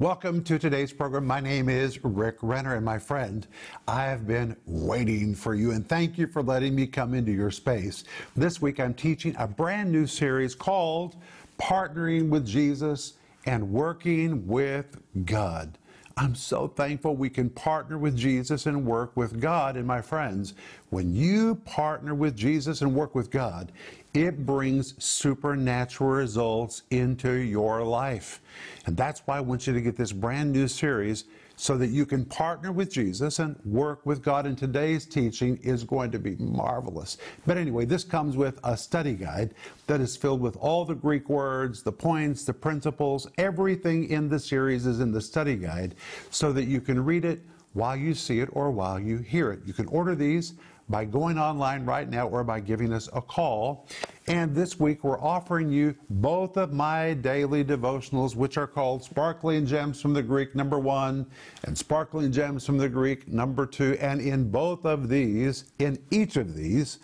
Welcome 0.00 0.44
to 0.44 0.60
today's 0.60 0.92
program. 0.92 1.26
My 1.26 1.40
name 1.40 1.68
is 1.68 1.98
Rick 2.04 2.36
Renner, 2.40 2.76
and 2.76 2.84
my 2.84 3.00
friend, 3.00 3.44
I 3.88 4.04
have 4.04 4.28
been 4.28 4.54
waiting 4.64 5.34
for 5.34 5.56
you, 5.56 5.72
and 5.72 5.88
thank 5.88 6.16
you 6.16 6.28
for 6.28 6.40
letting 6.40 6.76
me 6.76 6.86
come 6.86 7.14
into 7.14 7.32
your 7.32 7.50
space. 7.50 8.04
This 8.36 8.62
week, 8.62 8.78
I'm 8.78 8.94
teaching 8.94 9.34
a 9.40 9.48
brand 9.48 9.90
new 9.90 10.06
series 10.06 10.54
called 10.54 11.16
Partnering 11.60 12.28
with 12.28 12.46
Jesus 12.46 13.14
and 13.44 13.72
Working 13.72 14.46
with 14.46 15.00
God. 15.24 15.76
I'm 16.16 16.36
so 16.36 16.68
thankful 16.68 17.16
we 17.16 17.30
can 17.30 17.50
partner 17.50 17.98
with 17.98 18.16
Jesus 18.16 18.66
and 18.66 18.84
work 18.84 19.16
with 19.16 19.40
God. 19.40 19.76
And 19.76 19.86
my 19.86 20.00
friends, 20.00 20.54
when 20.90 21.12
you 21.12 21.56
partner 21.64 22.14
with 22.14 22.36
Jesus 22.36 22.82
and 22.82 22.94
work 22.94 23.16
with 23.16 23.30
God, 23.30 23.70
it 24.14 24.46
brings 24.46 24.94
supernatural 25.02 26.10
results 26.10 26.82
into 26.90 27.32
your 27.32 27.82
life. 27.82 28.40
And 28.86 28.96
that's 28.96 29.20
why 29.26 29.36
I 29.36 29.40
want 29.40 29.66
you 29.66 29.72
to 29.72 29.80
get 29.80 29.96
this 29.96 30.12
brand 30.12 30.52
new 30.52 30.68
series 30.68 31.24
so 31.56 31.76
that 31.76 31.88
you 31.88 32.06
can 32.06 32.24
partner 32.24 32.70
with 32.70 32.90
Jesus 32.90 33.40
and 33.40 33.58
work 33.64 34.06
with 34.06 34.22
God. 34.22 34.46
And 34.46 34.56
today's 34.56 35.04
teaching 35.04 35.58
is 35.58 35.82
going 35.82 36.12
to 36.12 36.18
be 36.18 36.36
marvelous. 36.36 37.18
But 37.46 37.58
anyway, 37.58 37.84
this 37.84 38.04
comes 38.04 38.36
with 38.36 38.60
a 38.62 38.76
study 38.76 39.14
guide 39.14 39.54
that 39.88 40.00
is 40.00 40.16
filled 40.16 40.40
with 40.40 40.56
all 40.56 40.84
the 40.84 40.94
Greek 40.94 41.28
words, 41.28 41.82
the 41.82 41.92
points, 41.92 42.44
the 42.44 42.54
principles. 42.54 43.28
Everything 43.38 44.08
in 44.08 44.28
the 44.28 44.38
series 44.38 44.86
is 44.86 45.00
in 45.00 45.10
the 45.10 45.20
study 45.20 45.56
guide 45.56 45.96
so 46.30 46.52
that 46.52 46.64
you 46.64 46.80
can 46.80 47.04
read 47.04 47.24
it 47.24 47.40
while 47.72 47.96
you 47.96 48.14
see 48.14 48.38
it 48.38 48.48
or 48.52 48.70
while 48.70 48.98
you 48.98 49.18
hear 49.18 49.50
it. 49.50 49.60
You 49.66 49.72
can 49.72 49.86
order 49.86 50.14
these 50.14 50.54
by 50.88 51.04
going 51.04 51.38
online 51.38 51.84
right 51.84 52.08
now 52.08 52.28
or 52.28 52.44
by 52.44 52.60
giving 52.60 52.92
us 52.92 53.08
a 53.14 53.20
call. 53.20 53.86
And 54.26 54.54
this 54.54 54.78
week 54.78 55.04
we're 55.04 55.20
offering 55.20 55.70
you 55.70 55.94
both 56.10 56.56
of 56.56 56.72
my 56.72 57.14
daily 57.14 57.64
devotionals, 57.64 58.34
which 58.34 58.56
are 58.56 58.66
called 58.66 59.02
Sparkling 59.02 59.66
Gems 59.66 60.00
from 60.00 60.12
the 60.12 60.22
Greek, 60.22 60.54
number 60.54 60.78
one, 60.78 61.26
and 61.64 61.76
Sparkling 61.76 62.32
Gems 62.32 62.64
from 62.64 62.78
the 62.78 62.88
Greek, 62.88 63.28
number 63.28 63.66
two. 63.66 63.96
And 64.00 64.20
in 64.20 64.50
both 64.50 64.84
of 64.84 65.08
these, 65.08 65.72
in 65.78 65.98
each 66.10 66.36
of 66.36 66.54
these, 66.54 66.98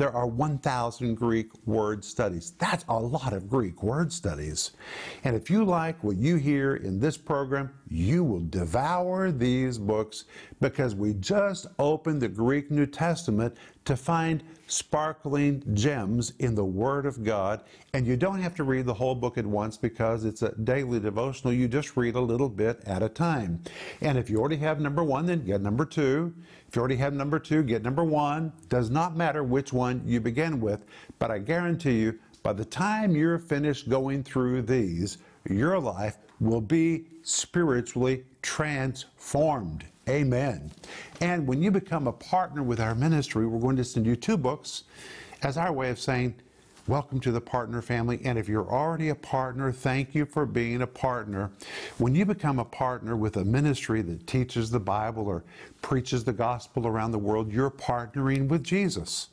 there 0.00 0.16
are 0.16 0.26
1,000 0.26 1.14
Greek 1.14 1.50
word 1.66 2.02
studies. 2.02 2.54
That's 2.56 2.86
a 2.88 2.98
lot 2.98 3.34
of 3.34 3.50
Greek 3.50 3.82
word 3.82 4.10
studies. 4.10 4.70
And 5.24 5.36
if 5.36 5.50
you 5.50 5.62
like 5.62 6.02
what 6.02 6.16
you 6.16 6.36
hear 6.36 6.76
in 6.76 6.98
this 6.98 7.18
program, 7.18 7.70
you 7.90 8.24
will 8.24 8.40
devour 8.40 9.30
these 9.30 9.76
books 9.76 10.24
because 10.58 10.94
we 10.94 11.12
just 11.12 11.66
opened 11.78 12.22
the 12.22 12.28
Greek 12.28 12.70
New 12.70 12.86
Testament 12.86 13.54
to 13.84 13.94
find 13.94 14.42
sparkling 14.68 15.62
gems 15.74 16.32
in 16.38 16.54
the 16.54 16.64
Word 16.64 17.04
of 17.04 17.22
God. 17.22 17.62
And 17.92 18.06
you 18.06 18.16
don't 18.16 18.40
have 18.40 18.54
to 18.54 18.64
read 18.64 18.86
the 18.86 18.94
whole 18.94 19.14
book 19.14 19.36
at 19.36 19.44
once 19.44 19.76
because 19.76 20.24
it's 20.24 20.42
a 20.42 20.54
daily 20.62 21.00
devotional. 21.00 21.52
You 21.52 21.68
just 21.68 21.96
read 21.96 22.14
a 22.14 22.20
little 22.20 22.48
bit 22.48 22.80
at 22.86 23.02
a 23.02 23.08
time. 23.08 23.62
And 24.00 24.16
if 24.16 24.30
you 24.30 24.38
already 24.38 24.56
have 24.58 24.80
number 24.80 25.02
one, 25.04 25.26
then 25.26 25.44
get 25.44 25.60
number 25.60 25.84
two. 25.84 26.32
If 26.70 26.76
you 26.76 26.80
already 26.80 26.96
have 26.98 27.14
number 27.14 27.40
two, 27.40 27.64
get 27.64 27.82
number 27.82 28.04
one. 28.04 28.52
Does 28.68 28.90
not 28.90 29.16
matter 29.16 29.42
which 29.42 29.72
one 29.72 30.00
you 30.06 30.20
begin 30.20 30.60
with, 30.60 30.84
but 31.18 31.28
I 31.28 31.38
guarantee 31.38 31.98
you, 31.98 32.16
by 32.44 32.52
the 32.52 32.64
time 32.64 33.16
you're 33.16 33.40
finished 33.40 33.88
going 33.88 34.22
through 34.22 34.62
these, 34.62 35.18
your 35.48 35.80
life 35.80 36.18
will 36.38 36.60
be 36.60 37.06
spiritually 37.22 38.22
transformed. 38.40 39.84
Amen. 40.08 40.70
And 41.20 41.44
when 41.44 41.60
you 41.60 41.72
become 41.72 42.06
a 42.06 42.12
partner 42.12 42.62
with 42.62 42.78
our 42.78 42.94
ministry, 42.94 43.48
we're 43.48 43.58
going 43.58 43.74
to 43.74 43.82
send 43.82 44.06
you 44.06 44.14
two 44.14 44.36
books 44.36 44.84
as 45.42 45.56
our 45.56 45.72
way 45.72 45.90
of 45.90 45.98
saying, 45.98 46.36
Welcome 46.90 47.20
to 47.20 47.30
the 47.30 47.40
partner 47.40 47.82
family. 47.82 48.18
And 48.24 48.36
if 48.36 48.48
you're 48.48 48.68
already 48.68 49.10
a 49.10 49.14
partner, 49.14 49.70
thank 49.70 50.12
you 50.12 50.26
for 50.26 50.44
being 50.44 50.82
a 50.82 50.88
partner. 50.88 51.52
When 51.98 52.16
you 52.16 52.24
become 52.24 52.58
a 52.58 52.64
partner 52.64 53.14
with 53.14 53.36
a 53.36 53.44
ministry 53.44 54.02
that 54.02 54.26
teaches 54.26 54.72
the 54.72 54.80
Bible 54.80 55.28
or 55.28 55.44
preaches 55.82 56.24
the 56.24 56.32
gospel 56.32 56.88
around 56.88 57.12
the 57.12 57.18
world, 57.18 57.52
you're 57.52 57.70
partnering 57.70 58.48
with 58.48 58.64
Jesus 58.64 59.28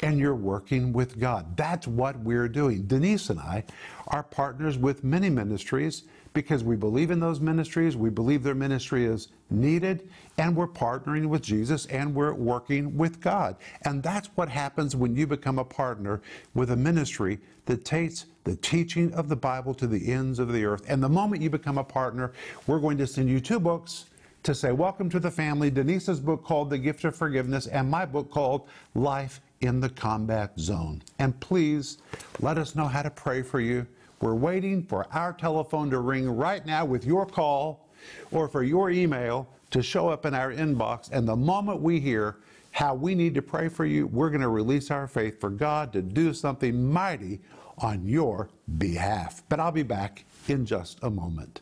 and 0.00 0.18
you're 0.18 0.34
working 0.34 0.94
with 0.94 1.20
God. 1.20 1.58
That's 1.58 1.86
what 1.86 2.18
we're 2.20 2.48
doing. 2.48 2.86
Denise 2.86 3.28
and 3.28 3.38
I 3.38 3.64
are 4.06 4.22
partners 4.22 4.78
with 4.78 5.04
many 5.04 5.28
ministries 5.28 6.04
because 6.34 6.64
we 6.64 6.74
believe 6.74 7.12
in 7.12 7.20
those 7.20 7.40
ministries, 7.40 7.96
we 7.96 8.10
believe 8.10 8.42
their 8.42 8.56
ministry 8.56 9.04
is 9.06 9.28
needed, 9.50 10.08
and 10.36 10.54
we're 10.54 10.66
partnering 10.66 11.26
with 11.26 11.42
Jesus 11.42 11.86
and 11.86 12.12
we're 12.12 12.34
working 12.34 12.96
with 12.96 13.20
God. 13.20 13.56
And 13.82 14.02
that's 14.02 14.28
what 14.34 14.48
happens 14.48 14.96
when 14.96 15.16
you 15.16 15.28
become 15.28 15.60
a 15.60 15.64
partner 15.64 16.20
with 16.52 16.72
a 16.72 16.76
ministry 16.76 17.38
that 17.66 17.84
takes 17.84 18.26
the 18.42 18.56
teaching 18.56 19.12
of 19.14 19.28
the 19.28 19.36
Bible 19.36 19.74
to 19.74 19.86
the 19.86 20.12
ends 20.12 20.40
of 20.40 20.52
the 20.52 20.64
earth. 20.64 20.84
And 20.88 21.02
the 21.02 21.08
moment 21.08 21.40
you 21.40 21.50
become 21.50 21.78
a 21.78 21.84
partner, 21.84 22.32
we're 22.66 22.80
going 22.80 22.98
to 22.98 23.06
send 23.06 23.30
you 23.30 23.40
two 23.40 23.60
books 23.60 24.06
to 24.42 24.54
say, 24.54 24.72
Welcome 24.72 25.08
to 25.10 25.20
the 25.20 25.30
family. 25.30 25.70
Denise's 25.70 26.20
book 26.20 26.42
called 26.42 26.68
The 26.68 26.78
Gift 26.78 27.04
of 27.04 27.14
Forgiveness, 27.14 27.68
and 27.68 27.88
my 27.88 28.04
book 28.04 28.30
called 28.30 28.68
Life 28.94 29.40
in 29.60 29.80
the 29.80 29.88
Combat 29.88 30.52
Zone. 30.58 31.00
And 31.20 31.38
please 31.40 31.98
let 32.40 32.58
us 32.58 32.74
know 32.74 32.86
how 32.86 33.02
to 33.02 33.10
pray 33.10 33.40
for 33.40 33.60
you. 33.60 33.86
We're 34.24 34.34
waiting 34.34 34.82
for 34.82 35.06
our 35.12 35.34
telephone 35.34 35.90
to 35.90 35.98
ring 35.98 36.34
right 36.34 36.64
now 36.64 36.86
with 36.86 37.04
your 37.04 37.26
call 37.26 37.90
or 38.30 38.48
for 38.48 38.62
your 38.62 38.88
email 38.88 39.46
to 39.70 39.82
show 39.82 40.08
up 40.08 40.24
in 40.24 40.32
our 40.32 40.50
inbox. 40.50 41.10
And 41.12 41.28
the 41.28 41.36
moment 41.36 41.82
we 41.82 42.00
hear 42.00 42.38
how 42.70 42.94
we 42.94 43.14
need 43.14 43.34
to 43.34 43.42
pray 43.42 43.68
for 43.68 43.84
you, 43.84 44.06
we're 44.06 44.30
going 44.30 44.40
to 44.40 44.48
release 44.48 44.90
our 44.90 45.06
faith 45.06 45.38
for 45.38 45.50
God 45.50 45.92
to 45.92 46.00
do 46.00 46.32
something 46.32 46.90
mighty 46.90 47.42
on 47.76 48.06
your 48.06 48.48
behalf. 48.78 49.42
But 49.50 49.60
I'll 49.60 49.70
be 49.70 49.82
back 49.82 50.24
in 50.48 50.64
just 50.64 51.00
a 51.02 51.10
moment. 51.10 51.60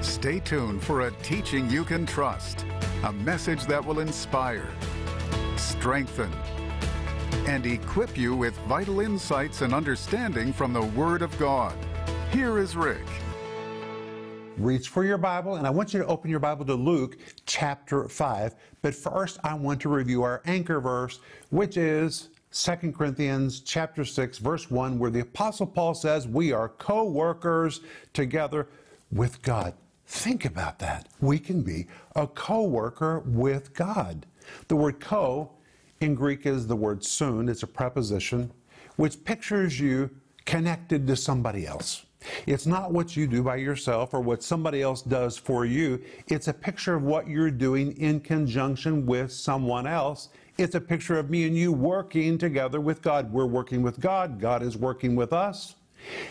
Stay 0.00 0.40
tuned 0.40 0.82
for 0.82 1.02
a 1.02 1.10
teaching 1.22 1.68
you 1.68 1.84
can 1.84 2.06
trust, 2.06 2.64
a 3.04 3.12
message 3.12 3.66
that 3.66 3.84
will 3.84 4.00
inspire, 4.00 4.70
strengthen, 5.58 6.32
and 7.46 7.64
equip 7.64 8.18
you 8.18 8.34
with 8.34 8.56
vital 8.68 9.00
insights 9.00 9.62
and 9.62 9.72
understanding 9.72 10.52
from 10.52 10.72
the 10.72 10.82
Word 10.82 11.22
of 11.22 11.36
God. 11.38 11.76
Here 12.32 12.58
is 12.58 12.74
Rick. 12.74 13.06
Reach 14.58 14.88
for 14.88 15.04
your 15.04 15.18
Bible, 15.18 15.54
and 15.54 15.66
I 15.66 15.70
want 15.70 15.94
you 15.94 16.00
to 16.00 16.06
open 16.06 16.28
your 16.28 16.40
Bible 16.40 16.64
to 16.64 16.74
Luke 16.74 17.18
chapter 17.46 18.08
5. 18.08 18.54
But 18.82 18.94
first, 18.94 19.38
I 19.44 19.54
want 19.54 19.80
to 19.82 19.88
review 19.88 20.22
our 20.22 20.42
anchor 20.44 20.80
verse, 20.80 21.20
which 21.50 21.76
is 21.76 22.30
2 22.52 22.92
Corinthians 22.92 23.60
chapter 23.60 24.04
6, 24.04 24.38
verse 24.38 24.68
1, 24.68 24.98
where 24.98 25.10
the 25.10 25.20
Apostle 25.20 25.66
Paul 25.66 25.94
says, 25.94 26.26
We 26.26 26.52
are 26.52 26.70
co 26.70 27.04
workers 27.04 27.80
together 28.12 28.66
with 29.12 29.40
God. 29.42 29.74
Think 30.06 30.44
about 30.44 30.80
that. 30.80 31.08
We 31.20 31.38
can 31.38 31.62
be 31.62 31.86
a 32.16 32.26
co 32.26 32.62
worker 32.62 33.20
with 33.20 33.72
God. 33.72 34.26
The 34.66 34.76
word 34.76 35.00
co 35.00 35.50
in 36.00 36.14
Greek 36.14 36.46
is 36.46 36.66
the 36.66 36.76
word 36.76 37.04
soon, 37.04 37.48
it's 37.48 37.62
a 37.62 37.66
preposition, 37.66 38.50
which 38.96 39.24
pictures 39.24 39.80
you 39.80 40.10
connected 40.44 41.06
to 41.06 41.16
somebody 41.16 41.66
else. 41.66 42.04
It's 42.46 42.66
not 42.66 42.92
what 42.92 43.16
you 43.16 43.26
do 43.26 43.42
by 43.42 43.56
yourself 43.56 44.12
or 44.12 44.20
what 44.20 44.42
somebody 44.42 44.82
else 44.82 45.02
does 45.02 45.36
for 45.36 45.64
you. 45.64 46.02
It's 46.28 46.48
a 46.48 46.52
picture 46.52 46.94
of 46.94 47.02
what 47.02 47.28
you're 47.28 47.50
doing 47.50 47.96
in 47.98 48.20
conjunction 48.20 49.06
with 49.06 49.32
someone 49.32 49.86
else. 49.86 50.30
It's 50.58 50.74
a 50.74 50.80
picture 50.80 51.18
of 51.18 51.30
me 51.30 51.46
and 51.46 51.56
you 51.56 51.72
working 51.72 52.38
together 52.38 52.80
with 52.80 53.02
God. 53.02 53.32
We're 53.32 53.46
working 53.46 53.82
with 53.82 54.00
God, 54.00 54.40
God 54.40 54.62
is 54.62 54.76
working 54.76 55.14
with 55.14 55.32
us. 55.32 55.74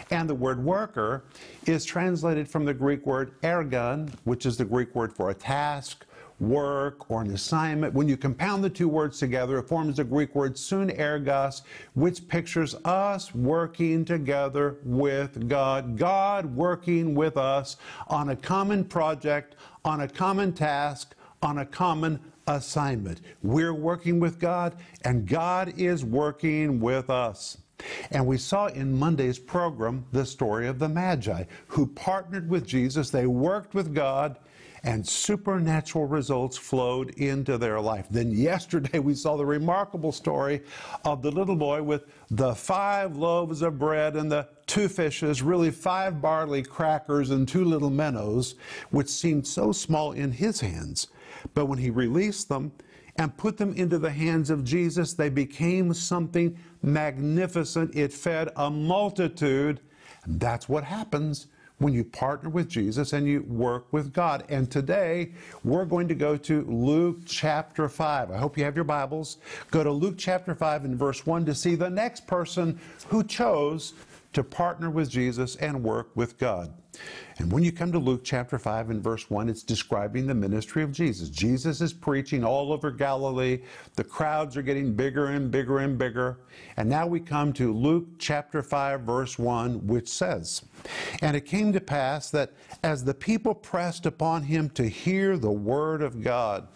And 0.09 0.29
the 0.29 0.35
word 0.35 0.63
worker 0.63 1.25
is 1.65 1.85
translated 1.85 2.47
from 2.47 2.65
the 2.65 2.73
Greek 2.73 3.05
word 3.05 3.39
ergon, 3.41 4.13
which 4.23 4.45
is 4.45 4.57
the 4.57 4.65
Greek 4.65 4.95
word 4.95 5.13
for 5.13 5.29
a 5.29 5.33
task 5.33 6.05
work 6.39 7.09
or 7.09 7.21
an 7.21 7.31
assignment. 7.31 7.93
When 7.93 8.07
you 8.07 8.17
compound 8.17 8.63
the 8.63 8.69
two 8.69 8.89
words 8.89 9.19
together, 9.19 9.59
it 9.59 9.67
forms 9.67 9.97
the 9.97 10.03
Greek 10.03 10.35
word 10.35 10.57
sun 10.57 10.89
ergos, 10.89 11.61
which 11.93 12.27
pictures 12.27 12.75
us 12.85 13.33
working 13.33 14.05
together 14.05 14.77
with 14.83 15.47
God, 15.47 15.97
God 15.97 16.45
working 16.55 17.15
with 17.15 17.37
us 17.37 17.77
on 18.07 18.29
a 18.29 18.35
common 18.35 18.83
project, 18.83 19.55
on 19.83 20.01
a 20.01 20.07
common 20.07 20.51
task, 20.53 21.15
on 21.41 21.59
a 21.59 21.65
common 21.65 22.19
assignment. 22.47 23.21
We're 23.43 23.73
working 23.73 24.19
with 24.19 24.39
God, 24.39 24.75
and 25.03 25.27
God 25.27 25.73
is 25.77 26.03
working 26.03 26.79
with 26.79 27.09
us. 27.09 27.57
And 28.11 28.25
we 28.25 28.37
saw 28.37 28.67
in 28.67 28.97
Monday's 28.97 29.37
program 29.37 30.05
the 30.11 30.25
story 30.25 30.67
of 30.67 30.79
the 30.79 30.89
Magi 30.89 31.43
who 31.67 31.87
partnered 31.87 32.49
with 32.49 32.65
Jesus. 32.65 33.09
They 33.09 33.27
worked 33.27 33.73
with 33.73 33.93
God 33.93 34.37
and 34.85 35.05
supernatural 35.05 36.05
results 36.05 36.57
flowed 36.57 37.09
into 37.15 37.57
their 37.57 37.81
life. 37.81 38.05
Then 38.09 38.31
yesterday 38.31 38.99
we 38.99 39.15
saw 39.15 39.35
the 39.35 39.45
remarkable 39.45 40.11
story 40.11 40.61
of 41.03 41.23
the 41.23 41.31
little 41.31 41.55
boy 41.55 41.81
with 41.81 42.05
the 42.29 42.53
five 42.53 43.17
loaves 43.17 43.63
of 43.63 43.79
bread 43.79 44.15
and 44.15 44.31
the 44.31 44.47
two 44.67 44.87
fishes, 44.87 45.41
really 45.41 45.71
five 45.71 46.21
barley 46.21 46.61
crackers 46.61 47.31
and 47.31 47.47
two 47.47 47.65
little 47.65 47.89
minnows, 47.89 48.55
which 48.91 49.09
seemed 49.09 49.47
so 49.47 49.71
small 49.71 50.11
in 50.11 50.31
his 50.31 50.61
hands. 50.61 51.07
But 51.55 51.65
when 51.65 51.79
he 51.79 51.89
released 51.89 52.47
them, 52.47 52.71
and 53.17 53.37
put 53.37 53.55
them 53.55 53.73
into 53.75 53.97
the 53.97 54.11
hands 54.11 54.49
of 54.49 54.65
Jesus, 54.65 55.13
they 55.13 55.29
became 55.29 55.93
something 55.93 56.57
magnificent. 56.83 57.95
It 57.95 58.11
fed 58.11 58.49
a 58.57 58.69
multitude. 58.69 59.79
And 60.25 60.37
that's 60.37 60.67
what 60.67 60.83
happens 60.83 61.47
when 61.77 61.93
you 61.93 62.03
partner 62.03 62.49
with 62.49 62.69
Jesus 62.69 63.13
and 63.13 63.27
you 63.27 63.43
work 63.43 63.91
with 63.91 64.13
God. 64.13 64.45
And 64.49 64.69
today 64.71 65.31
we're 65.63 65.85
going 65.85 66.07
to 66.07 66.15
go 66.15 66.37
to 66.37 66.61
Luke 66.63 67.19
chapter 67.25 67.89
5. 67.89 68.31
I 68.31 68.37
hope 68.37 68.57
you 68.57 68.63
have 68.63 68.75
your 68.75 68.85
Bibles. 68.85 69.37
Go 69.71 69.83
to 69.83 69.91
Luke 69.91 70.15
chapter 70.17 70.55
5 70.55 70.85
and 70.85 70.97
verse 70.97 71.25
1 71.25 71.45
to 71.45 71.55
see 71.55 71.75
the 71.75 71.89
next 71.89 72.27
person 72.27 72.79
who 73.09 73.23
chose 73.23 73.93
to 74.33 74.43
partner 74.43 74.89
with 74.89 75.09
Jesus 75.09 75.55
and 75.57 75.83
work 75.83 76.09
with 76.15 76.37
God. 76.37 76.73
And 77.37 77.51
when 77.51 77.63
you 77.63 77.73
come 77.73 77.91
to 77.91 77.99
Luke 77.99 78.21
chapter 78.23 78.57
5 78.57 78.91
and 78.91 79.03
verse 79.03 79.29
1, 79.29 79.49
it's 79.49 79.61
describing 79.63 80.25
the 80.25 80.33
ministry 80.33 80.83
of 80.83 80.93
Jesus. 80.93 81.29
Jesus 81.29 81.81
is 81.81 81.91
preaching 81.91 82.45
all 82.45 82.71
over 82.71 82.91
Galilee. 82.91 83.59
The 83.95 84.05
crowds 84.05 84.55
are 84.55 84.61
getting 84.61 84.93
bigger 84.93 85.27
and 85.27 85.51
bigger 85.51 85.79
and 85.79 85.97
bigger. 85.97 86.39
And 86.77 86.89
now 86.89 87.05
we 87.05 87.19
come 87.19 87.51
to 87.53 87.73
Luke 87.73 88.05
chapter 88.19 88.63
5, 88.63 89.01
verse 89.01 89.37
1, 89.37 89.85
which 89.85 90.07
says, 90.07 90.63
And 91.21 91.35
it 91.35 91.45
came 91.45 91.73
to 91.73 91.81
pass 91.81 92.29
that 92.31 92.53
as 92.83 93.03
the 93.03 93.13
people 93.13 93.53
pressed 93.53 94.05
upon 94.05 94.43
him 94.43 94.69
to 94.71 94.87
hear 94.87 95.37
the 95.37 95.51
word 95.51 96.01
of 96.01 96.23
God, 96.23 96.69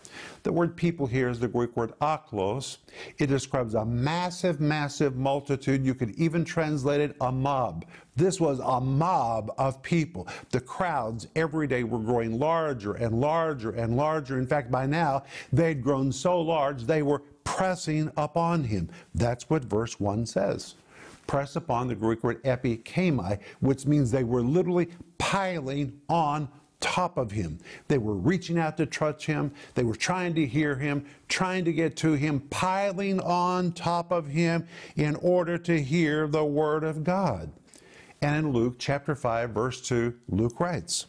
the 0.43 0.51
word 0.51 0.75
people 0.75 1.05
here 1.05 1.29
is 1.29 1.39
the 1.39 1.47
Greek 1.47 1.75
word 1.75 1.93
ochlos. 2.01 2.77
It 3.17 3.27
describes 3.27 3.75
a 3.75 3.85
massive, 3.85 4.59
massive 4.59 5.15
multitude. 5.15 5.85
You 5.85 5.93
could 5.93 6.11
even 6.11 6.43
translate 6.43 7.01
it 7.01 7.15
a 7.21 7.31
mob. 7.31 7.85
This 8.15 8.39
was 8.39 8.59
a 8.59 8.81
mob 8.81 9.53
of 9.57 9.81
people. 9.81 10.27
The 10.51 10.59
crowds 10.59 11.27
every 11.35 11.67
day 11.67 11.83
were 11.83 11.99
growing 11.99 12.39
larger 12.39 12.93
and 12.93 13.19
larger 13.21 13.71
and 13.71 13.95
larger. 13.95 14.39
In 14.39 14.47
fact, 14.47 14.71
by 14.71 14.85
now, 14.85 15.23
they'd 15.53 15.83
grown 15.83 16.11
so 16.11 16.39
large 16.41 16.83
they 16.83 17.03
were 17.03 17.21
pressing 17.43 18.11
upon 18.17 18.63
him. 18.63 18.89
That's 19.13 19.49
what 19.49 19.63
verse 19.63 19.99
1 19.99 20.25
says. 20.25 20.75
Press 21.27 21.55
upon 21.55 21.87
the 21.87 21.95
Greek 21.95 22.23
word 22.23 22.43
epikeimai, 22.43 23.39
which 23.59 23.85
means 23.85 24.09
they 24.09 24.23
were 24.23 24.41
literally 24.41 24.89
piling 25.19 25.99
on 26.09 26.49
top 26.79 27.17
of 27.17 27.31
him. 27.31 27.59
They 27.87 27.97
were 27.97 28.15
reaching 28.15 28.57
out 28.57 28.77
to 28.77 28.85
touch 28.85 29.25
him. 29.25 29.51
They 29.75 29.83
were 29.83 29.95
trying 29.95 30.33
to 30.35 30.45
hear 30.45 30.75
him, 30.75 31.05
trying 31.27 31.65
to 31.65 31.73
get 31.73 31.95
to 31.97 32.13
him, 32.13 32.39
piling 32.49 33.19
on 33.19 33.73
top 33.73 34.11
of 34.11 34.27
him 34.27 34.65
in 34.95 35.15
order 35.17 35.57
to 35.57 35.81
hear 35.81 36.27
the 36.27 36.45
word 36.45 36.83
of 36.83 37.03
God. 37.03 37.51
And 38.21 38.47
in 38.47 38.53
Luke 38.53 38.75
chapter 38.79 39.15
5, 39.15 39.51
verse 39.51 39.81
2, 39.81 40.13
Luke 40.29 40.59
writes, 40.59 41.07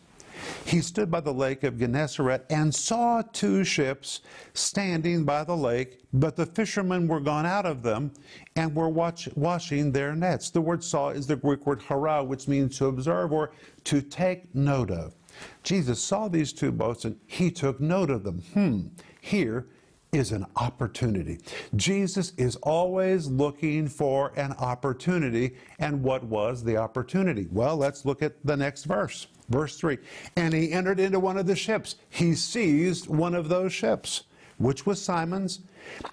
he 0.65 0.81
stood 0.81 1.11
by 1.11 1.21
the 1.21 1.35
lake 1.35 1.65
of 1.65 1.79
Gennesaret 1.79 2.47
and 2.51 2.75
saw 2.75 3.23
two 3.23 3.65
ships 3.65 4.21
standing 4.55 5.25
by 5.25 5.45
the 5.45 5.57
lake, 5.57 6.01
but 6.12 6.37
the 6.37 6.47
fishermen 6.47 7.09
were 7.09 7.21
gone 7.21 7.47
out 7.47 7.67
of 7.67 7.83
them 7.83 8.12
and 8.57 8.75
were 8.75 8.89
watch, 8.89 9.29
washing 9.35 9.93
their 9.93 10.15
nets. 10.15 10.51
The 10.51 10.61
word 10.61 10.83
saw 10.83 11.11
is 11.11 11.27
the 11.27 11.37
Greek 11.37 11.67
word 11.67 11.83
hara, 11.83 12.25
which 12.25 12.49
means 12.49 12.79
to 12.79 12.87
observe 12.87 13.33
or 13.33 13.53
to 13.85 14.01
take 14.01 14.55
note 14.55 14.91
of. 14.91 15.15
Jesus 15.62 16.01
saw 16.01 16.29
these 16.29 16.53
two 16.53 16.73
boats 16.73 17.05
and 17.05 17.19
he 17.27 17.51
took 17.51 17.81
note 17.81 18.11
of 18.11 18.25
them. 18.25 18.43
Hmm, 18.55 18.81
here 19.21 19.67
is 20.12 20.33
an 20.33 20.47
opportunity. 20.57 21.39
Jesus 21.77 22.33
is 22.37 22.57
always 22.57 23.29
looking 23.29 23.89
for 23.89 24.33
an 24.37 24.53
opportunity. 24.53 25.57
And 25.79 26.03
what 26.03 26.25
was 26.25 26.65
the 26.65 26.77
opportunity? 26.77 27.47
Well, 27.51 27.77
let's 27.77 28.05
look 28.05 28.23
at 28.23 28.35
the 28.45 28.57
next 28.57 28.85
verse. 28.85 29.29
Verse 29.49 29.77
3 29.77 29.99
And 30.37 30.55
he 30.55 30.73
entered 30.73 31.01
into 31.01 31.21
one 31.21 31.37
of 31.37 31.47
the 31.47 31.57
ships. 31.57 31.97
He 32.09 32.35
seized 32.35 33.09
one 33.09 33.35
of 33.35 33.49
those 33.49 33.73
ships, 33.73 34.25
which 34.59 34.87
was 34.87 35.03
Simon's, 35.03 35.61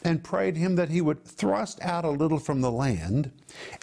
and 0.04 0.24
prayed 0.24 0.58
him 0.58 0.76
that 0.76 0.90
he 0.90 1.02
would 1.02 1.24
thrust 1.24 1.82
out 1.82 2.06
a 2.06 2.10
little 2.10 2.40
from 2.40 2.62
the 2.62 2.72
land. 2.72 3.32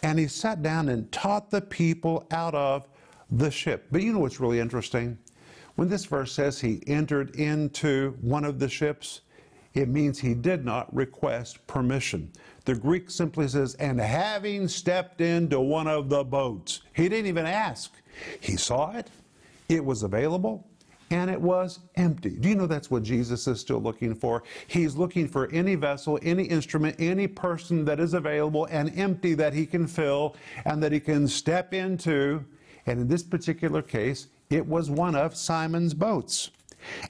And 0.03 0.19
he 0.19 0.29
sat 0.29 0.63
down 0.63 0.89
and 0.89 1.11
taught 1.13 1.51
the 1.51 1.61
people 1.61 2.27
out 2.31 2.55
of 2.55 2.89
the 3.31 3.51
ship. 3.51 3.87
But 3.91 4.03
you 4.03 4.13
know 4.13 4.21
what's 4.21 4.41
really 4.41 4.61
interesting? 4.61 5.19
When 5.77 5.89
this 5.89 6.05
verse 6.05 6.33
says 6.33 6.61
he 6.61 6.83
entered 6.87 7.35
into 7.35 8.17
one 8.21 8.45
of 8.45 8.61
the 8.61 8.69
ships, 8.69 9.23
it 9.75 9.89
means 9.89 10.21
he 10.21 10.35
did 10.35 10.65
not 10.65 10.95
request 10.95 11.67
permission. 11.67 12.31
The 12.65 12.77
Greek 12.77 13.11
simply 13.11 13.49
says, 13.49 13.75
and 13.75 14.01
having 14.01 14.69
stepped 14.69 15.21
into 15.21 15.61
one 15.61 15.89
of 15.89 16.09
the 16.09 16.25
boats. 16.25 16.81
He 16.95 17.09
didn't 17.09 17.27
even 17.27 17.47
ask. 17.47 17.93
He 18.41 18.57
saw 18.57 18.93
it, 18.93 19.11
it 19.69 19.85
was 19.85 20.05
available, 20.05 20.67
and 21.11 21.29
it 21.29 21.41
was 21.41 21.81
empty. 21.97 22.31
Do 22.31 22.49
you 22.49 22.55
know 22.55 22.67
that's 22.67 22.91
what 22.91 23.03
Jesus 23.03 23.47
is 23.49 23.61
still 23.61 23.81
looking 23.81 24.15
for? 24.15 24.45
He's 24.69 24.97
looking 24.97 25.27
for 25.27 25.51
any 25.51 25.75
vessel, 25.75 26.19
any 26.23 26.45
instrument, 26.45 26.97
any 26.99 27.27
person 27.27 27.85
that 27.85 27.99
is 27.99 28.15
available 28.15 28.67
and 28.71 28.97
empty 28.99 29.35
that 29.35 29.53
he 29.53 29.67
can 29.67 29.87
fill 29.87 30.37
and 30.65 30.83
that 30.83 30.93
he 30.93 31.01
can 31.01 31.27
step 31.27 31.75
into. 31.75 32.45
And 32.87 33.01
in 33.01 33.09
this 33.09 33.23
particular 33.23 33.83
case, 33.83 34.29
it 34.51 34.67
was 34.67 34.91
one 34.91 35.15
of 35.15 35.37
Simon's 35.37 35.95
boats. 35.95 36.51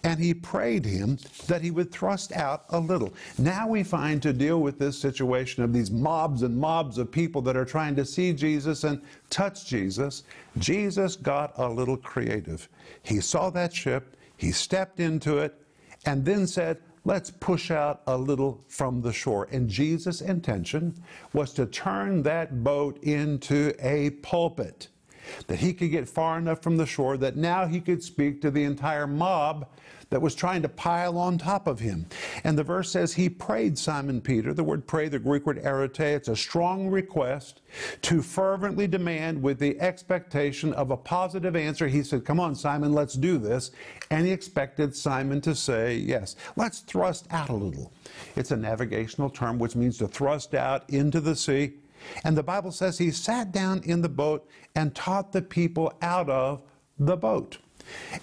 And 0.02 0.18
he 0.18 0.34
prayed 0.34 0.84
him 0.84 1.18
that 1.46 1.62
he 1.62 1.70
would 1.70 1.90
thrust 1.90 2.32
out 2.32 2.64
a 2.70 2.78
little. 2.78 3.14
Now 3.38 3.68
we 3.68 3.82
find 3.82 4.22
to 4.22 4.32
deal 4.32 4.60
with 4.60 4.78
this 4.78 4.98
situation 4.98 5.62
of 5.62 5.72
these 5.72 5.90
mobs 5.90 6.42
and 6.42 6.56
mobs 6.56 6.98
of 6.98 7.10
people 7.10 7.42
that 7.42 7.56
are 7.56 7.64
trying 7.64 7.96
to 7.96 8.04
see 8.04 8.32
Jesus 8.32 8.84
and 8.84 9.00
touch 9.30 9.66
Jesus, 9.66 10.24
Jesus 10.58 11.16
got 11.16 11.52
a 11.56 11.68
little 11.68 11.96
creative. 11.96 12.68
He 13.02 13.20
saw 13.20 13.50
that 13.50 13.74
ship, 13.74 14.16
he 14.36 14.52
stepped 14.52 15.00
into 15.00 15.38
it, 15.38 15.54
and 16.06 16.24
then 16.24 16.46
said, 16.46 16.78
Let's 17.06 17.30
push 17.30 17.70
out 17.70 18.00
a 18.06 18.16
little 18.16 18.64
from 18.66 19.02
the 19.02 19.12
shore. 19.12 19.46
And 19.52 19.68
Jesus' 19.68 20.22
intention 20.22 20.94
was 21.34 21.52
to 21.52 21.66
turn 21.66 22.22
that 22.22 22.64
boat 22.64 23.02
into 23.02 23.74
a 23.78 24.10
pulpit 24.10 24.88
that 25.46 25.58
he 25.58 25.72
could 25.72 25.90
get 25.90 26.08
far 26.08 26.38
enough 26.38 26.62
from 26.62 26.76
the 26.76 26.86
shore 26.86 27.16
that 27.18 27.36
now 27.36 27.66
he 27.66 27.80
could 27.80 28.02
speak 28.02 28.40
to 28.42 28.50
the 28.50 28.64
entire 28.64 29.06
mob 29.06 29.66
that 30.10 30.22
was 30.22 30.34
trying 30.34 30.62
to 30.62 30.68
pile 30.68 31.18
on 31.18 31.38
top 31.38 31.66
of 31.66 31.80
him. 31.80 32.06
And 32.44 32.56
the 32.56 32.62
verse 32.62 32.90
says 32.90 33.14
he 33.14 33.28
prayed 33.28 33.76
Simon 33.76 34.20
Peter. 34.20 34.54
The 34.54 34.62
word 34.62 34.86
pray, 34.86 35.08
the 35.08 35.18
Greek 35.18 35.44
word 35.44 35.58
arete, 35.64 36.00
it's 36.00 36.28
a 36.28 36.36
strong 36.36 36.88
request 36.88 37.62
to 38.02 38.22
fervently 38.22 38.86
demand 38.86 39.42
with 39.42 39.58
the 39.58 39.80
expectation 39.80 40.72
of 40.74 40.90
a 40.92 40.96
positive 40.96 41.56
answer. 41.56 41.88
He 41.88 42.02
said, 42.02 42.24
Come 42.24 42.38
on, 42.38 42.54
Simon, 42.54 42.92
let's 42.92 43.14
do 43.14 43.38
this. 43.38 43.72
And 44.10 44.26
he 44.26 44.32
expected 44.32 44.94
Simon 44.94 45.40
to 45.40 45.54
say, 45.54 45.96
Yes, 45.96 46.36
let's 46.56 46.80
thrust 46.80 47.26
out 47.30 47.48
a 47.48 47.54
little. 47.54 47.92
It's 48.36 48.52
a 48.52 48.56
navigational 48.56 49.30
term 49.30 49.58
which 49.58 49.74
means 49.74 49.98
to 49.98 50.06
thrust 50.06 50.54
out 50.54 50.88
into 50.90 51.20
the 51.20 51.34
sea. 51.34 51.72
And 52.24 52.36
the 52.36 52.42
Bible 52.42 52.72
says 52.72 52.98
he 52.98 53.10
sat 53.10 53.52
down 53.52 53.82
in 53.84 54.02
the 54.02 54.08
boat 54.08 54.48
and 54.74 54.94
taught 54.94 55.32
the 55.32 55.42
people 55.42 55.92
out 56.02 56.28
of 56.28 56.62
the 56.98 57.16
boat. 57.16 57.58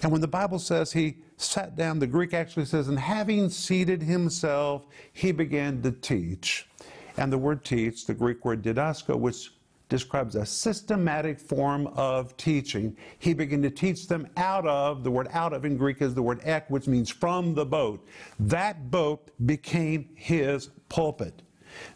And 0.02 0.10
when 0.10 0.20
the 0.20 0.28
Bible 0.28 0.58
says 0.58 0.92
he 0.92 1.18
sat 1.36 1.76
down, 1.76 1.98
the 1.98 2.06
Greek 2.06 2.34
actually 2.34 2.66
says, 2.66 2.88
and 2.88 2.98
having 2.98 3.48
seated 3.48 4.02
himself, 4.02 4.86
he 5.12 5.32
began 5.32 5.82
to 5.82 5.92
teach. 5.92 6.68
And 7.16 7.32
the 7.32 7.38
word 7.38 7.64
teach, 7.64 8.06
the 8.06 8.14
Greek 8.14 8.44
word 8.44 8.62
didasko, 8.62 9.16
which 9.18 9.50
describes 9.88 10.36
a 10.36 10.46
systematic 10.46 11.38
form 11.38 11.86
of 11.88 12.34
teaching. 12.38 12.96
He 13.18 13.34
began 13.34 13.60
to 13.62 13.70
teach 13.70 14.08
them 14.08 14.26
out 14.38 14.66
of, 14.66 15.04
the 15.04 15.10
word 15.10 15.28
out 15.32 15.52
of 15.52 15.66
in 15.66 15.76
Greek 15.76 16.00
is 16.00 16.14
the 16.14 16.22
word 16.22 16.40
ek, 16.44 16.70
which 16.70 16.86
means 16.86 17.10
from 17.10 17.54
the 17.54 17.66
boat. 17.66 18.04
That 18.40 18.90
boat 18.90 19.30
became 19.44 20.08
his 20.14 20.70
pulpit. 20.88 21.42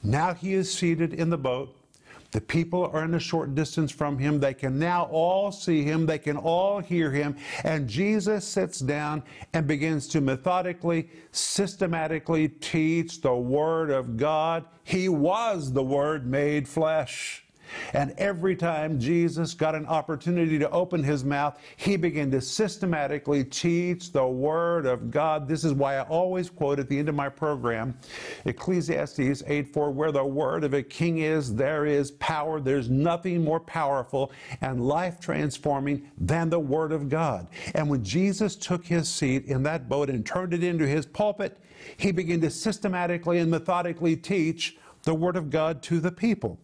Now 0.03 0.35
he 0.35 0.53
is 0.53 0.73
seated 0.73 1.15
in 1.15 1.31
the 1.31 1.39
boat. 1.39 1.76
The 2.37 2.43
people 2.43 2.91
are 2.93 3.03
in 3.03 3.15
a 3.15 3.19
short 3.19 3.55
distance 3.55 3.91
from 3.91 4.19
him. 4.19 4.41
They 4.41 4.53
can 4.53 4.79
now 4.79 5.05
all 5.05 5.51
see 5.51 5.85
him. 5.85 6.05
They 6.05 6.19
can 6.19 6.37
all 6.37 6.81
hear 6.81 7.11
him. 7.11 7.35
And 7.65 7.89
Jesus 7.89 8.47
sits 8.47 8.79
down 8.79 9.23
and 9.55 9.67
begins 9.67 10.07
to 10.09 10.21
methodically, 10.21 11.09
systematically 11.33 12.49
teach 12.49 13.23
the 13.23 13.35
Word 13.35 13.89
of 13.89 14.19
God. 14.19 14.67
He 14.85 15.09
was 15.09 15.73
the 15.73 15.83
Word 15.83 16.27
made 16.27 16.69
flesh. 16.69 17.46
And 17.93 18.13
every 18.19 18.57
time 18.57 18.99
Jesus 18.99 19.55
got 19.55 19.75
an 19.75 19.87
opportunity 19.87 20.59
to 20.59 20.71
open 20.71 21.03
his 21.03 21.25
mouth, 21.25 21.59
he 21.77 21.97
began 21.97 22.31
to 22.33 22.41
systematically 22.41 23.45
teach 23.45 24.13
the 24.13 24.27
Word 24.27 24.87
of 24.87 25.11
God. 25.11 25.49
This 25.49 25.65
is 25.65 25.73
why 25.73 25.97
I 25.97 26.03
always 26.03 26.51
quote 26.51 26.79
at 26.79 26.89
the 26.89 26.99
end 26.99 27.09
of 27.09 27.15
my 27.15 27.29
program 27.29 27.97
Ecclesiastes 28.45 29.43
8 29.47 29.73
4, 29.73 29.91
where 29.91 30.13
the 30.13 30.25
Word 30.25 30.65
of 30.65 30.75
a 30.75 30.83
king 30.83 31.19
is, 31.19 31.55
there 31.55 31.87
is 31.87 32.13
power. 32.13 32.61
There's 32.61 32.89
nothing 32.89 33.43
more 33.43 33.61
powerful 33.61 34.33
and 34.61 34.87
life 34.87 35.21
transforming 35.21 36.11
than 36.19 36.51
the 36.51 36.59
Word 36.59 36.93
of 36.93 37.09
God. 37.09 37.49
And 37.75 37.89
when 37.89 38.03
Jesus 38.05 38.57
took 38.57 38.85
his 38.85 39.09
seat 39.09 39.45
in 39.47 39.63
that 39.65 39.89
boat 39.89 40.11
and 40.11 40.25
turned 40.25 40.55
it 40.55 40.63
into 40.63 40.87
his 40.87 41.07
pulpit, 41.07 41.59
he 41.97 42.13
began 42.13 42.41
to 42.41 42.51
systematically 42.51 43.39
and 43.39 43.51
methodically 43.51 44.17
teach 44.17 44.77
the 45.03 45.15
Word 45.15 45.37
of 45.37 45.51
God 45.51 45.83
to 45.85 46.01
the 46.01 46.13
people. 46.13 46.59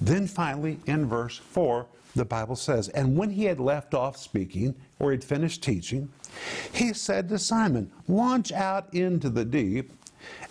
Then 0.00 0.26
finally, 0.26 0.78
in 0.86 1.06
verse 1.06 1.36
4, 1.36 1.86
the 2.16 2.24
Bible 2.24 2.56
says, 2.56 2.88
And 2.88 3.16
when 3.16 3.30
he 3.30 3.44
had 3.44 3.60
left 3.60 3.94
off 3.94 4.16
speaking, 4.16 4.74
or 4.98 5.10
had 5.10 5.24
finished 5.24 5.62
teaching, 5.62 6.10
he 6.72 6.92
said 6.92 7.28
to 7.28 7.38
Simon, 7.38 7.90
Launch 8.08 8.52
out 8.52 8.92
into 8.94 9.30
the 9.30 9.44
deep 9.44 9.92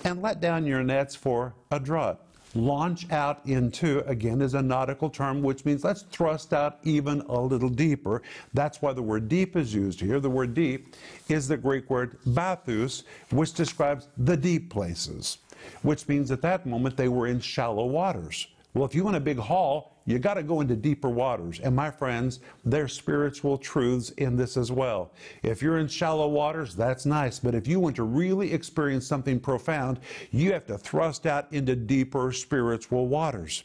and 0.03 0.21
let 0.21 0.39
down 0.41 0.65
your 0.65 0.83
nets 0.83 1.15
for 1.15 1.53
a 1.71 1.79
draught. 1.79 2.17
Launch 2.55 3.09
out 3.11 3.41
into, 3.45 3.99
again, 4.07 4.41
is 4.41 4.55
a 4.55 4.61
nautical 4.61 5.09
term, 5.09 5.43
which 5.43 5.65
means 5.65 5.83
let's 5.83 6.01
thrust 6.03 6.51
out 6.51 6.79
even 6.83 7.21
a 7.21 7.39
little 7.39 7.69
deeper. 7.69 8.23
That's 8.55 8.81
why 8.81 8.93
the 8.93 9.03
word 9.03 9.29
deep 9.29 9.55
is 9.55 9.71
used 9.73 10.01
here. 10.01 10.19
The 10.19 10.31
word 10.31 10.55
deep 10.55 10.95
is 11.27 11.47
the 11.47 11.57
Greek 11.57 11.89
word 11.91 12.17
bathos, 12.25 13.03
which 13.29 13.53
describes 13.53 14.07
the 14.17 14.35
deep 14.35 14.71
places, 14.71 15.37
which 15.83 16.07
means 16.07 16.31
at 16.31 16.41
that 16.41 16.65
moment 16.65 16.97
they 16.97 17.07
were 17.07 17.27
in 17.27 17.39
shallow 17.39 17.85
waters. 17.85 18.47
Well, 18.73 18.85
if 18.85 18.93
you 18.93 19.03
want 19.03 19.15
a 19.15 19.19
big 19.19 19.39
haul, 19.39 19.99
you 20.05 20.19
got 20.19 20.35
to 20.35 20.43
go 20.43 20.61
into 20.61 20.75
deeper 20.75 21.09
waters. 21.09 21.59
And 21.59 21.75
my 21.75 21.89
friends, 21.89 22.39
there's 22.63 22.93
spiritual 22.93 23.57
truths 23.57 24.11
in 24.11 24.35
this 24.35 24.57
as 24.57 24.71
well. 24.71 25.11
If 25.43 25.61
you're 25.61 25.79
in 25.79 25.87
shallow 25.87 26.27
waters, 26.27 26.75
that's 26.75 27.05
nice. 27.05 27.39
But 27.39 27.55
if 27.55 27.67
you 27.67 27.79
want 27.79 27.95
to 27.95 28.03
really 28.03 28.53
experience 28.53 29.07
something 29.07 29.39
profound, 29.39 29.99
you 30.31 30.53
have 30.53 30.67
to 30.67 30.77
thrust 30.77 31.25
out 31.25 31.51
into 31.51 31.75
deeper 31.75 32.31
spiritual 32.31 33.07
waters. 33.07 33.63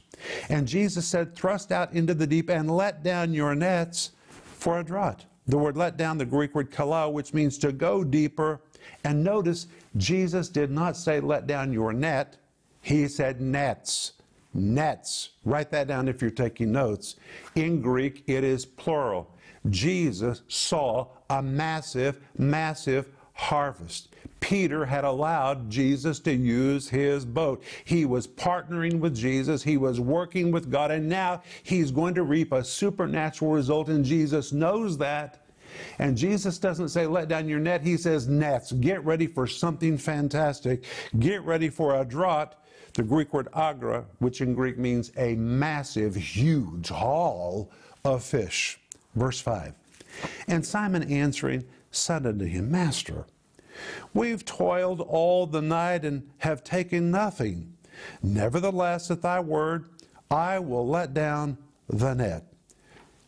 And 0.48 0.66
Jesus 0.66 1.06
said, 1.06 1.34
thrust 1.34 1.70
out 1.70 1.92
into 1.92 2.14
the 2.14 2.26
deep 2.26 2.48
and 2.48 2.74
let 2.74 3.02
down 3.02 3.34
your 3.34 3.54
nets 3.54 4.12
for 4.28 4.80
a 4.80 4.84
draught. 4.84 5.26
The 5.46 5.58
word 5.58 5.76
let 5.76 5.98
down, 5.98 6.16
the 6.16 6.24
Greek 6.24 6.54
word 6.54 6.70
chalao, 6.70 7.12
which 7.12 7.34
means 7.34 7.58
to 7.58 7.72
go 7.72 8.04
deeper. 8.04 8.62
And 9.04 9.22
notice, 9.22 9.66
Jesus 9.98 10.48
did 10.48 10.70
not 10.70 10.96
say 10.96 11.20
let 11.20 11.46
down 11.46 11.72
your 11.72 11.92
net, 11.92 12.38
he 12.80 13.06
said 13.08 13.40
nets 13.40 14.13
nets. 14.54 15.30
Write 15.44 15.70
that 15.72 15.88
down 15.88 16.08
if 16.08 16.22
you're 16.22 16.30
taking 16.30 16.72
notes. 16.72 17.16
In 17.54 17.80
Greek, 17.80 18.22
it 18.26 18.44
is 18.44 18.64
plural. 18.64 19.30
Jesus 19.70 20.42
saw 20.48 21.08
a 21.30 21.42
massive, 21.42 22.20
massive 22.36 23.08
harvest. 23.32 24.08
Peter 24.40 24.84
had 24.84 25.04
allowed 25.04 25.70
Jesus 25.70 26.20
to 26.20 26.32
use 26.32 26.88
his 26.88 27.24
boat. 27.24 27.62
He 27.84 28.04
was 28.04 28.26
partnering 28.26 29.00
with 29.00 29.16
Jesus, 29.16 29.62
he 29.62 29.78
was 29.78 30.00
working 30.00 30.50
with 30.50 30.70
God, 30.70 30.90
and 30.90 31.08
now 31.08 31.42
he's 31.62 31.90
going 31.90 32.14
to 32.14 32.24
reap 32.24 32.52
a 32.52 32.62
supernatural 32.62 33.52
result, 33.52 33.88
and 33.88 34.04
Jesus 34.04 34.52
knows 34.52 34.98
that. 34.98 35.46
And 35.98 36.16
Jesus 36.16 36.58
doesn't 36.58 36.90
say, 36.90 37.06
let 37.06 37.28
down 37.28 37.48
your 37.48 37.58
net. 37.58 37.82
He 37.82 37.96
says, 37.96 38.28
nets. 38.28 38.70
Get 38.72 39.04
ready 39.04 39.26
for 39.26 39.46
something 39.46 39.98
fantastic. 39.98 40.84
Get 41.18 41.42
ready 41.42 41.68
for 41.68 42.00
a 42.00 42.04
drought 42.04 42.54
the 42.94 43.02
Greek 43.02 43.32
word 43.32 43.48
agra, 43.54 44.04
which 44.18 44.40
in 44.40 44.54
Greek 44.54 44.78
means 44.78 45.10
a 45.16 45.34
massive, 45.34 46.14
huge 46.14 46.88
haul 46.88 47.70
of 48.04 48.22
fish. 48.22 48.80
Verse 49.14 49.40
5. 49.40 49.74
And 50.48 50.64
Simon 50.64 51.02
answering 51.04 51.64
said 51.90 52.26
unto 52.26 52.44
him, 52.44 52.70
Master, 52.70 53.26
we've 54.12 54.44
toiled 54.44 55.00
all 55.00 55.46
the 55.46 55.62
night 55.62 56.04
and 56.04 56.30
have 56.38 56.62
taken 56.62 57.10
nothing. 57.10 57.74
Nevertheless, 58.22 59.10
at 59.10 59.22
thy 59.22 59.40
word, 59.40 59.86
I 60.30 60.58
will 60.58 60.86
let 60.86 61.14
down 61.14 61.58
the 61.88 62.14
net. 62.14 62.46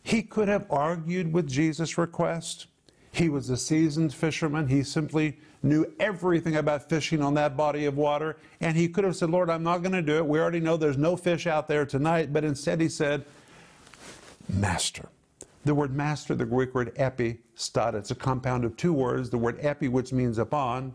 He 0.03 0.21
could 0.21 0.47
have 0.47 0.65
argued 0.69 1.33
with 1.33 1.49
Jesus' 1.49 1.97
request. 1.97 2.67
He 3.11 3.27
was 3.27 3.49
a 3.49 3.57
seasoned 3.57 4.13
fisherman. 4.13 4.67
He 4.67 4.83
simply 4.83 5.37
knew 5.63 5.85
everything 5.99 6.55
about 6.55 6.89
fishing 6.89 7.21
on 7.21 7.33
that 7.35 7.57
body 7.57 7.85
of 7.85 7.97
water. 7.97 8.37
And 8.61 8.77
he 8.77 8.87
could 8.87 9.03
have 9.03 9.15
said, 9.15 9.29
Lord, 9.29 9.49
I'm 9.49 9.63
not 9.63 9.79
going 9.79 9.93
to 9.93 10.01
do 10.01 10.17
it. 10.17 10.25
We 10.25 10.39
already 10.39 10.59
know 10.59 10.77
there's 10.77 10.97
no 10.97 11.15
fish 11.15 11.47
out 11.47 11.67
there 11.67 11.85
tonight. 11.85 12.31
But 12.31 12.43
instead, 12.43 12.79
he 12.81 12.89
said, 12.89 13.25
Master. 14.49 15.09
The 15.65 15.75
word 15.75 15.93
master, 15.93 16.33
the 16.33 16.45
Greek 16.45 16.73
word 16.73 16.93
epi, 16.95 17.39
stata, 17.55 17.97
it's 17.97 18.11
a 18.11 18.15
compound 18.15 18.63
of 18.63 18.77
two 18.77 18.93
words. 18.93 19.29
The 19.29 19.37
word 19.37 19.57
epi, 19.59 19.89
which 19.89 20.13
means 20.13 20.37
upon, 20.37 20.93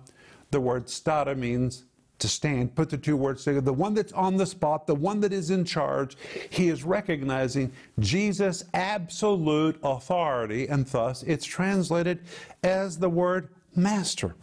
the 0.51 0.61
word 0.61 0.89
stata 0.89 1.35
means 1.35 1.85
to 2.21 2.29
stand. 2.29 2.75
Put 2.75 2.89
the 2.89 2.97
two 2.97 3.17
words 3.17 3.45
together. 3.45 3.61
The 3.61 3.73
one 3.75 3.93
that's 3.93 4.13
on 4.13 4.39
the 4.39 4.47
spot, 4.47 4.87
the 4.87 4.95
one 4.95 5.21
that 5.21 5.33
is 5.33 5.51
in 5.51 5.67
charge, 5.67 6.17
he 6.49 6.69
is 6.69 6.85
recognizing 6.85 7.73
Jesus' 7.99 8.65
absolute 8.73 9.79
authority, 9.83 10.69
and 10.69 10.87
thus 10.87 11.23
it's 11.25 11.45
translated 11.45 12.21
as 12.63 12.99
the 12.99 13.11
word 13.11 13.49
master. 13.77 14.35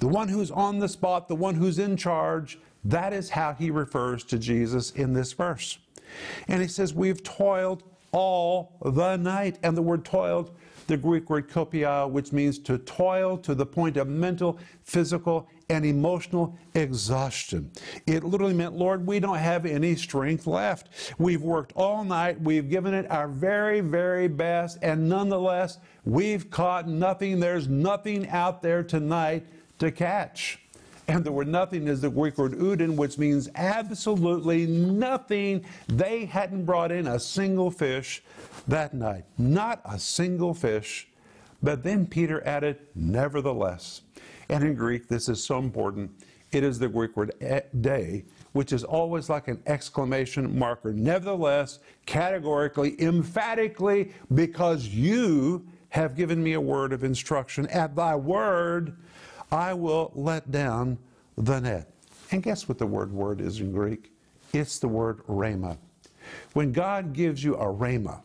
The 0.00 0.08
one 0.08 0.28
who's 0.28 0.50
on 0.50 0.78
the 0.78 0.88
spot, 0.88 1.28
the 1.28 1.36
one 1.36 1.54
who's 1.54 1.78
in 1.78 1.96
charge, 1.96 2.58
that 2.84 3.12
is 3.12 3.30
how 3.30 3.52
he 3.52 3.70
refers 3.70 4.24
to 4.24 4.38
Jesus 4.38 4.90
in 4.92 5.12
this 5.12 5.32
verse. 5.32 5.78
And 6.48 6.60
he 6.60 6.68
says, 6.68 6.92
We've 6.92 7.22
toiled 7.22 7.84
all 8.12 8.72
the 8.82 9.16
night. 9.16 9.58
And 9.62 9.76
the 9.76 9.82
word 9.82 10.04
toiled, 10.04 10.50
the 10.86 10.96
Greek 10.96 11.30
word 11.30 11.48
kopia, 11.48 12.10
which 12.10 12.32
means 12.32 12.58
to 12.60 12.78
toil 12.78 13.36
to 13.38 13.54
the 13.54 13.66
point 13.66 13.96
of 13.96 14.08
mental, 14.08 14.58
physical, 14.82 15.48
and 15.68 15.86
emotional 15.86 16.58
exhaustion. 16.74 17.70
It 18.06 18.24
literally 18.24 18.54
meant, 18.54 18.74
Lord, 18.74 19.06
we 19.06 19.20
don't 19.20 19.38
have 19.38 19.66
any 19.66 19.94
strength 19.94 20.48
left. 20.48 20.88
We've 21.18 21.42
worked 21.42 21.72
all 21.76 22.02
night, 22.02 22.40
we've 22.40 22.68
given 22.68 22.92
it 22.92 23.08
our 23.08 23.28
very, 23.28 23.80
very 23.80 24.26
best, 24.26 24.78
and 24.82 25.08
nonetheless, 25.08 25.78
we've 26.04 26.50
caught 26.50 26.88
nothing. 26.88 27.38
There's 27.38 27.68
nothing 27.68 28.28
out 28.30 28.62
there 28.62 28.82
tonight 28.82 29.46
to 29.80 29.90
catch. 29.90 30.60
And 31.08 31.24
the 31.24 31.32
word 31.32 31.48
nothing 31.48 31.88
is 31.88 32.00
the 32.00 32.10
Greek 32.10 32.38
word 32.38 32.52
udin, 32.52 32.94
which 32.94 33.18
means 33.18 33.48
absolutely 33.56 34.66
nothing. 34.66 35.64
They 35.88 36.24
hadn't 36.24 36.64
brought 36.64 36.92
in 36.92 37.08
a 37.08 37.18
single 37.18 37.72
fish 37.72 38.22
that 38.68 38.94
night. 38.94 39.24
Not 39.36 39.80
a 39.84 39.98
single 39.98 40.54
fish. 40.54 41.08
But 41.62 41.82
then 41.82 42.06
Peter 42.06 42.46
added, 42.46 42.78
nevertheless. 42.94 44.02
And 44.48 44.62
in 44.62 44.74
Greek, 44.74 45.08
this 45.08 45.28
is 45.28 45.42
so 45.42 45.58
important. 45.58 46.12
It 46.52 46.62
is 46.62 46.78
the 46.78 46.88
Greek 46.88 47.16
word 47.16 47.32
day, 47.80 48.24
which 48.52 48.72
is 48.72 48.84
always 48.84 49.28
like 49.28 49.48
an 49.48 49.62
exclamation 49.66 50.56
marker. 50.56 50.92
Nevertheless, 50.92 51.80
categorically, 52.06 53.00
emphatically, 53.02 54.12
because 54.34 54.86
you 54.86 55.66
have 55.90 56.16
given 56.16 56.42
me 56.42 56.52
a 56.52 56.60
word 56.60 56.92
of 56.92 57.02
instruction, 57.04 57.66
at 57.68 57.96
thy 57.96 58.14
word 58.14 58.96
I 59.52 59.74
will 59.74 60.12
let 60.14 60.50
down 60.50 60.98
the 61.36 61.60
net. 61.60 61.92
And 62.30 62.42
guess 62.42 62.68
what 62.68 62.78
the 62.78 62.86
word 62.86 63.12
word 63.12 63.40
is 63.40 63.60
in 63.60 63.72
Greek? 63.72 64.12
It's 64.52 64.78
the 64.78 64.88
word 64.88 65.26
rhema. 65.26 65.78
When 66.52 66.72
God 66.72 67.12
gives 67.12 67.42
you 67.42 67.56
a 67.56 67.66
rhema, 67.66 68.22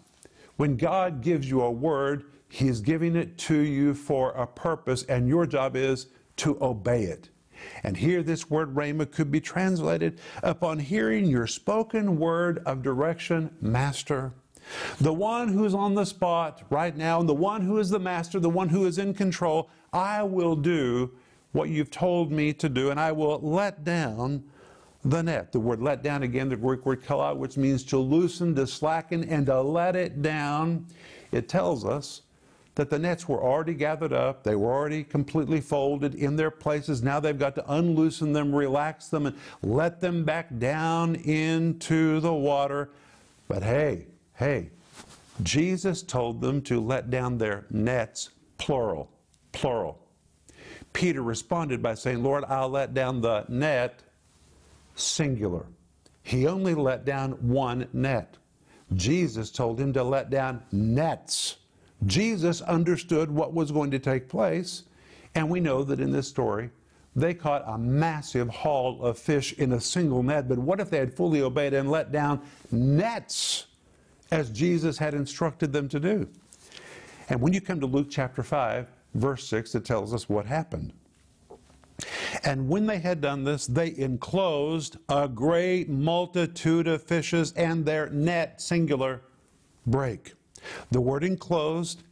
when 0.58 0.78
God 0.78 1.22
gives 1.22 1.50
you 1.50 1.62
a 1.62 1.72
word, 1.72 2.26
He's 2.50 2.80
giving 2.80 3.16
it 3.16 3.38
to 3.40 3.58
you 3.58 3.94
for 3.94 4.32
a 4.32 4.46
purpose, 4.46 5.04
and 5.04 5.28
your 5.28 5.46
job 5.46 5.76
is 5.76 6.08
to 6.38 6.58
obey 6.62 7.04
it. 7.04 7.30
And 7.84 7.98
here, 7.98 8.22
this 8.22 8.50
word 8.50 8.76
rhema 8.76 9.10
could 9.12 9.32
be 9.32 9.42
translated 9.42 10.20
upon 10.44 10.80
hearing 10.80 11.26
your 11.26 11.48
spoken 11.48 12.20
word 12.20 12.62
of 12.66 12.84
direction, 12.84 13.50
Master. 13.62 14.34
The 15.00 15.14
one 15.14 15.50
who's 15.50 15.74
on 15.74 15.94
the 15.94 16.06
spot 16.06 16.64
right 16.70 16.96
now, 16.96 17.20
and 17.20 17.30
the 17.30 17.36
one 17.36 17.62
who 17.62 17.78
is 17.78 17.90
the 17.90 18.00
master, 18.00 18.40
the 18.40 18.50
one 18.50 18.70
who 18.70 18.86
is 18.86 18.98
in 18.98 19.14
control, 19.14 19.70
I 19.96 20.24
will 20.24 20.58
do 20.58 21.12
what 21.54 21.70
you've 21.70 21.90
told 21.90 22.30
me 22.30 22.52
to 22.54 22.68
do, 22.68 22.92
and 22.92 23.00
I 23.00 23.14
will 23.14 23.40
let 23.40 23.86
down 23.86 24.44
the 25.06 25.24
net. 25.24 25.54
The 25.54 25.60
word 25.60 25.82
let 25.82 26.04
down, 26.04 26.24
again, 26.24 26.50
the 26.50 26.58
Greek 26.58 26.86
word 26.86 27.02
chalao, 27.02 27.38
which 27.38 27.56
means 27.56 27.82
to 27.86 27.98
loosen, 27.98 28.54
to 28.56 28.68
slacken, 28.68 29.24
and 29.24 29.46
to 29.46 29.62
let 29.62 29.96
it 29.96 30.22
down. 30.22 30.86
It 31.32 31.48
tells 31.48 31.86
us 31.86 32.24
that 32.76 32.90
the 32.90 33.00
nets 33.00 33.30
were 33.30 33.42
already 33.42 33.74
gathered 33.74 34.12
up, 34.12 34.44
they 34.44 34.58
were 34.58 34.74
already 34.74 35.02
completely 35.02 35.62
folded 35.62 36.14
in 36.14 36.36
their 36.36 36.52
places. 36.52 37.02
Now 37.02 37.22
they've 37.22 37.40
got 37.40 37.56
to 37.56 37.74
unloosen 37.74 38.34
them, 38.34 38.54
relax 38.54 39.08
them, 39.08 39.28
and 39.28 39.38
let 39.64 40.02
them 40.02 40.26
back 40.26 40.60
down 40.60 41.16
into 41.16 42.20
the 42.20 42.34
water. 42.34 42.90
But 43.48 43.64
hey, 43.64 44.08
hey, 44.34 44.72
Jesus 45.42 46.04
told 46.04 46.42
them 46.42 46.62
to 46.64 46.82
let 46.82 47.10
down 47.10 47.38
their 47.38 47.66
nets, 47.70 48.32
plural, 48.58 49.10
plural. 49.56 50.00
Peter 50.94 51.22
responded 51.22 51.82
by 51.82 51.96
saying, 51.96 52.24
Lord, 52.24 52.44
I'll 52.48 52.70
let 52.70 52.94
down 52.94 53.22
the 53.22 53.46
net, 53.50 54.02
singular. 54.96 55.66
He 56.24 56.48
only 56.48 56.74
let 56.74 57.06
down 57.06 57.32
one 57.32 57.88
net. 57.92 58.38
Jesus 58.94 59.52
told 59.52 59.80
him 59.80 59.92
to 59.94 60.04
let 60.04 60.30
down 60.30 60.64
nets 60.72 61.58
Jesus 62.06 62.62
understood 62.62 63.32
what 63.32 63.54
was 63.54 63.72
going 63.72 63.92
to 63.92 64.00
take 64.00 64.28
place, 64.28 64.84
and 65.34 65.50
we 65.50 65.60
know 65.60 65.84
that 65.84 66.00
in 66.00 66.12
this 66.12 66.28
story, 66.28 66.70
they 67.16 67.34
caught 67.34 67.64
a 67.66 67.78
massive 67.78 68.50
haul 68.50 69.02
of 69.02 69.18
fish 69.18 69.54
in 69.54 69.72
a 69.74 69.82
single 69.82 70.22
net. 70.22 70.50
But 70.50 70.60
what 70.60 70.80
if 70.80 70.90
they 70.90 70.98
had 70.98 71.14
fully 71.14 71.42
obeyed 71.42 71.74
and 71.74 71.90
let 71.90 72.12
down 72.12 72.42
nets 72.72 73.68
as 74.32 74.50
Jesus 74.50 74.98
had 74.98 75.14
instructed 75.14 75.72
them 75.72 75.88
to 75.90 76.00
do? 76.00 76.28
And 77.30 77.42
when 77.42 77.54
you 77.54 77.62
come 77.62 77.80
to 77.80 77.86
Luke 77.86 78.08
chapter 78.10 78.44
5, 78.44 78.88
verse 79.16 79.48
6, 79.48 79.76
it 79.76 79.86
tells 79.86 80.14
us 80.14 80.30
what 80.30 80.46
happened. 80.46 80.94
And 82.44 82.68
when 82.68 82.86
they 82.86 83.00
had 83.00 83.22
done 83.22 83.44
this, 83.44 83.66
they 83.68 83.96
enclosed 83.96 84.98
a 85.10 85.28
great 85.28 85.90
multitude 85.90 86.88
of 86.88 87.02
fishes, 87.04 87.54
and 87.54 87.86
their 87.86 88.10
net, 88.10 88.62
singular, 88.62 89.22
break. 89.88 90.34
The 90.92 91.02
word 91.02 91.24
enclosed 91.24 92.04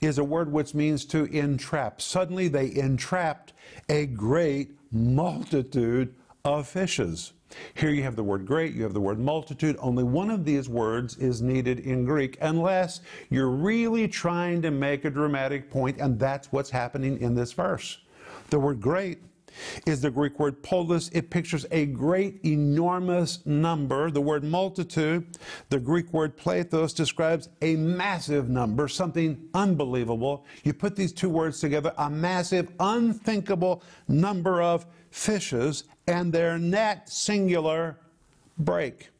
is 0.00 0.18
a 0.18 0.24
word 0.24 0.50
which 0.50 0.74
means 0.74 1.04
to 1.06 1.24
entrap. 1.24 2.00
Suddenly 2.00 2.48
they 2.48 2.74
entrapped 2.74 3.52
a 3.88 4.06
great 4.06 4.70
multitude 4.90 6.14
of 6.44 6.68
fishes. 6.68 7.32
Here 7.74 7.90
you 7.90 8.02
have 8.02 8.16
the 8.16 8.22
word 8.22 8.46
great, 8.46 8.74
you 8.74 8.82
have 8.82 8.94
the 8.94 9.00
word 9.00 9.18
multitude. 9.18 9.76
Only 9.78 10.04
one 10.04 10.30
of 10.30 10.44
these 10.44 10.68
words 10.68 11.16
is 11.16 11.42
needed 11.42 11.80
in 11.80 12.04
Greek, 12.04 12.38
unless 12.40 13.00
you're 13.30 13.50
really 13.50 14.08
trying 14.08 14.62
to 14.62 14.70
make 14.70 15.04
a 15.04 15.10
dramatic 15.10 15.70
point, 15.70 15.98
and 15.98 16.18
that's 16.18 16.52
what's 16.52 16.70
happening 16.70 17.20
in 17.20 17.34
this 17.34 17.52
verse. 17.52 17.98
The 18.50 18.58
word 18.58 18.80
great 18.80 19.18
is 19.86 20.00
the 20.00 20.10
Greek 20.10 20.38
word 20.38 20.62
polis. 20.62 21.08
It 21.12 21.30
pictures 21.30 21.66
a 21.70 21.86
great, 21.86 22.40
enormous 22.44 23.44
number. 23.46 24.10
The 24.10 24.20
word 24.20 24.44
multitude, 24.44 25.26
the 25.68 25.78
Greek 25.78 26.12
word 26.12 26.36
plethos, 26.36 26.94
describes 26.94 27.48
a 27.60 27.76
massive 27.76 28.48
number, 28.48 28.88
something 28.88 29.48
unbelievable. 29.54 30.44
You 30.64 30.72
put 30.72 30.96
these 30.96 31.12
two 31.12 31.28
words 31.28 31.60
together, 31.60 31.92
a 31.98 32.10
massive, 32.10 32.70
unthinkable 32.80 33.82
number 34.08 34.62
of 34.62 34.86
fishes, 35.10 35.84
and 36.06 36.32
their 36.32 36.58
net, 36.58 37.08
singular, 37.08 37.98
break. 38.58 39.10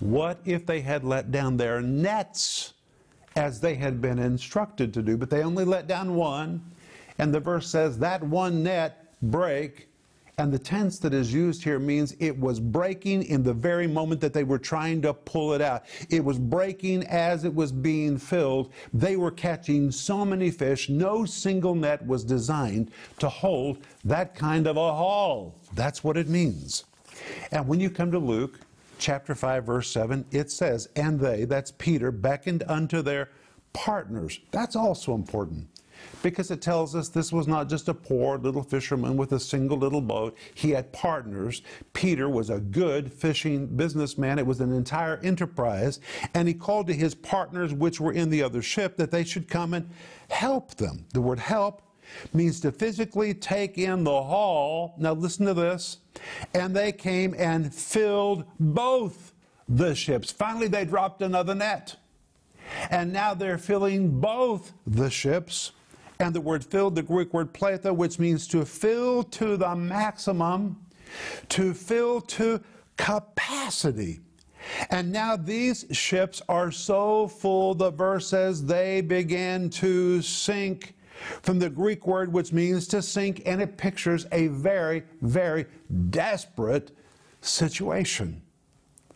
What 0.00 0.40
if 0.44 0.66
they 0.66 0.80
had 0.80 1.04
let 1.04 1.30
down 1.30 1.56
their 1.56 1.80
nets 1.80 2.74
as 3.36 3.60
they 3.60 3.74
had 3.74 4.00
been 4.00 4.18
instructed 4.18 4.94
to 4.94 5.02
do, 5.02 5.16
but 5.16 5.30
they 5.30 5.42
only 5.42 5.64
let 5.64 5.86
down 5.86 6.14
one? 6.14 6.62
And 7.18 7.32
the 7.32 7.40
verse 7.40 7.68
says 7.68 7.98
that 7.98 8.22
one 8.22 8.62
net 8.62 9.03
break. 9.30 9.88
And 10.36 10.52
the 10.52 10.58
tense 10.58 10.98
that 10.98 11.14
is 11.14 11.32
used 11.32 11.62
here 11.62 11.78
means 11.78 12.16
it 12.18 12.36
was 12.36 12.58
breaking 12.58 13.22
in 13.24 13.44
the 13.44 13.52
very 13.52 13.86
moment 13.86 14.20
that 14.20 14.32
they 14.32 14.42
were 14.42 14.58
trying 14.58 15.00
to 15.02 15.14
pull 15.14 15.52
it 15.52 15.60
out. 15.60 15.84
It 16.10 16.24
was 16.24 16.38
breaking 16.38 17.04
as 17.04 17.44
it 17.44 17.54
was 17.54 17.70
being 17.70 18.18
filled. 18.18 18.72
They 18.92 19.16
were 19.16 19.30
catching 19.30 19.92
so 19.92 20.24
many 20.24 20.50
fish, 20.50 20.88
no 20.88 21.24
single 21.24 21.76
net 21.76 22.04
was 22.04 22.24
designed 22.24 22.90
to 23.20 23.28
hold 23.28 23.78
that 24.04 24.34
kind 24.34 24.66
of 24.66 24.76
a 24.76 24.92
haul. 24.92 25.54
That's 25.74 26.02
what 26.02 26.16
it 26.16 26.28
means. 26.28 26.84
And 27.52 27.68
when 27.68 27.78
you 27.78 27.88
come 27.88 28.10
to 28.10 28.18
Luke 28.18 28.58
chapter 28.98 29.36
5, 29.36 29.64
verse 29.64 29.88
7, 29.90 30.24
it 30.32 30.50
says, 30.50 30.88
And 30.96 31.20
they, 31.20 31.44
that's 31.44 31.70
Peter, 31.70 32.10
beckoned 32.10 32.64
unto 32.66 33.02
their 33.02 33.30
partners. 33.72 34.40
That's 34.50 34.74
also 34.74 35.14
important 35.14 35.68
because 36.22 36.50
it 36.50 36.60
tells 36.62 36.94
us 36.94 37.08
this 37.08 37.32
was 37.32 37.46
not 37.46 37.68
just 37.68 37.88
a 37.88 37.94
poor 37.94 38.38
little 38.38 38.62
fisherman 38.62 39.16
with 39.16 39.32
a 39.32 39.40
single 39.40 39.76
little 39.76 40.00
boat. 40.00 40.36
He 40.54 40.70
had 40.70 40.92
partners. 40.92 41.62
Peter 41.92 42.28
was 42.28 42.50
a 42.50 42.60
good 42.60 43.12
fishing 43.12 43.66
businessman. 43.66 44.38
It 44.38 44.46
was 44.46 44.60
an 44.60 44.72
entire 44.72 45.18
enterprise. 45.22 46.00
And 46.34 46.48
he 46.48 46.54
called 46.54 46.86
to 46.88 46.94
his 46.94 47.14
partners, 47.14 47.72
which 47.72 48.00
were 48.00 48.12
in 48.12 48.30
the 48.30 48.42
other 48.42 48.62
ship, 48.62 48.96
that 48.96 49.10
they 49.10 49.24
should 49.24 49.48
come 49.48 49.74
and 49.74 49.88
help 50.30 50.74
them. 50.76 51.04
The 51.12 51.20
word 51.20 51.38
help 51.38 51.82
means 52.32 52.60
to 52.60 52.72
physically 52.72 53.34
take 53.34 53.78
in 53.78 54.04
the 54.04 54.22
haul. 54.22 54.94
Now, 54.98 55.12
listen 55.12 55.46
to 55.46 55.54
this. 55.54 55.98
And 56.54 56.74
they 56.74 56.92
came 56.92 57.34
and 57.36 57.74
filled 57.74 58.44
both 58.58 59.32
the 59.68 59.94
ships. 59.94 60.30
Finally, 60.30 60.68
they 60.68 60.84
dropped 60.84 61.22
another 61.22 61.54
net. 61.54 61.96
And 62.90 63.12
now 63.12 63.34
they're 63.34 63.58
filling 63.58 64.20
both 64.20 64.72
the 64.86 65.10
ships. 65.10 65.72
And 66.20 66.34
the 66.34 66.40
word 66.40 66.64
filled, 66.64 66.94
the 66.94 67.02
Greek 67.02 67.34
word 67.34 67.52
pleta, 67.52 67.94
which 67.94 68.18
means 68.18 68.46
to 68.48 68.64
fill 68.64 69.22
to 69.24 69.56
the 69.56 69.74
maximum, 69.74 70.80
to 71.50 71.74
fill 71.74 72.20
to 72.20 72.60
capacity. 72.96 74.20
And 74.90 75.12
now 75.12 75.36
these 75.36 75.84
ships 75.90 76.40
are 76.48 76.70
so 76.70 77.28
full, 77.28 77.74
the 77.74 77.90
verse 77.90 78.28
says 78.28 78.64
they 78.64 79.00
began 79.00 79.68
to 79.70 80.22
sink 80.22 80.94
from 81.42 81.58
the 81.58 81.70
Greek 81.70 82.06
word 82.06 82.32
which 82.32 82.52
means 82.52 82.86
to 82.88 83.02
sink, 83.02 83.42
and 83.46 83.60
it 83.60 83.76
pictures 83.76 84.26
a 84.32 84.48
very, 84.48 85.02
very 85.22 85.66
desperate 86.10 86.92
situation. 87.40 88.42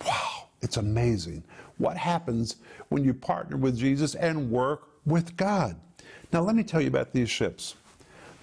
Wow, 0.05 0.49
it's 0.63 0.77
amazing 0.77 1.45
what 1.79 1.97
happens 1.97 2.57
when 2.89 3.05
you 3.05 3.15
partner 3.15 3.57
with 3.57 3.77
Jesus 3.77 4.15
and 4.15 4.51
work 4.51 4.88
with 5.05 5.37
God. 5.37 5.77
Now, 6.33 6.43
let 6.43 6.55
me 6.55 6.63
tell 6.63 6.81
you 6.81 6.89
about 6.89 7.13
these 7.13 7.31
ships. 7.31 7.77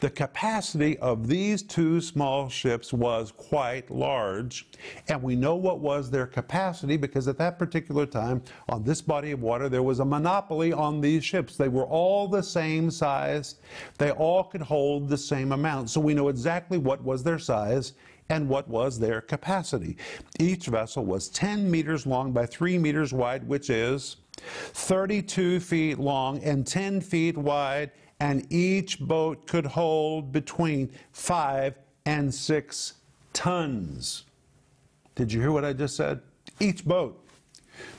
The 0.02 0.10
capacity 0.10 0.98
of 1.00 1.28
these 1.28 1.64
two 1.64 2.02
small 2.02 2.50
ships 2.50 2.92
was 2.92 3.32
quite 3.32 3.90
large, 3.90 4.68
and 5.08 5.24
we 5.24 5.38
know 5.38 5.56
what 5.56 5.80
was 5.80 6.12
their 6.12 6.28
capacity 6.28 6.98
because 6.98 7.30
at 7.30 7.38
that 7.38 7.58
particular 7.58 8.06
time, 8.06 8.44
on 8.68 8.84
this 8.84 9.02
body 9.02 9.32
of 9.32 9.42
water, 9.42 9.70
there 9.70 9.84
was 9.84 10.02
a 10.02 10.06
monopoly 10.06 10.74
on 10.74 11.00
these 11.00 11.24
ships. 11.24 11.56
They 11.56 11.70
were 11.70 11.86
all 11.86 12.28
the 12.28 12.44
same 12.44 12.92
size, 12.92 13.56
they 13.98 14.12
all 14.12 14.44
could 14.44 14.62
hold 14.62 15.08
the 15.08 15.18
same 15.18 15.54
amount. 15.54 15.90
So 15.90 16.02
we 16.02 16.14
know 16.14 16.28
exactly 16.28 16.78
what 16.78 17.02
was 17.02 17.24
their 17.24 17.40
size 17.40 17.94
and 18.30 18.50
what 18.50 18.68
was 18.68 19.00
their 19.00 19.22
capacity. 19.22 19.98
Each 20.40 20.66
vessel 20.66 21.06
was 21.06 21.30
10 21.30 21.70
meters 21.70 22.06
long 22.06 22.32
by 22.32 22.46
3 22.48 22.78
meters 22.78 23.14
wide, 23.14 23.48
which 23.48 23.70
is 23.70 24.18
32 24.38 25.60
feet 25.60 26.00
long 26.00 26.44
and 26.44 26.66
10 26.66 27.02
feet 27.02 27.38
wide, 27.38 27.92
and 28.20 28.46
each 28.52 29.00
boat 29.00 29.48
could 29.48 29.66
hold 29.66 30.32
between 30.32 30.92
5 31.12 31.78
and 32.06 32.34
6 32.34 32.94
tons. 33.34 34.24
Did 35.16 35.32
you 35.32 35.42
hear 35.42 35.52
what 35.52 35.66
I 35.66 35.74
just 35.74 35.96
said? 35.96 36.22
Each 36.60 36.86
boat 36.86 37.28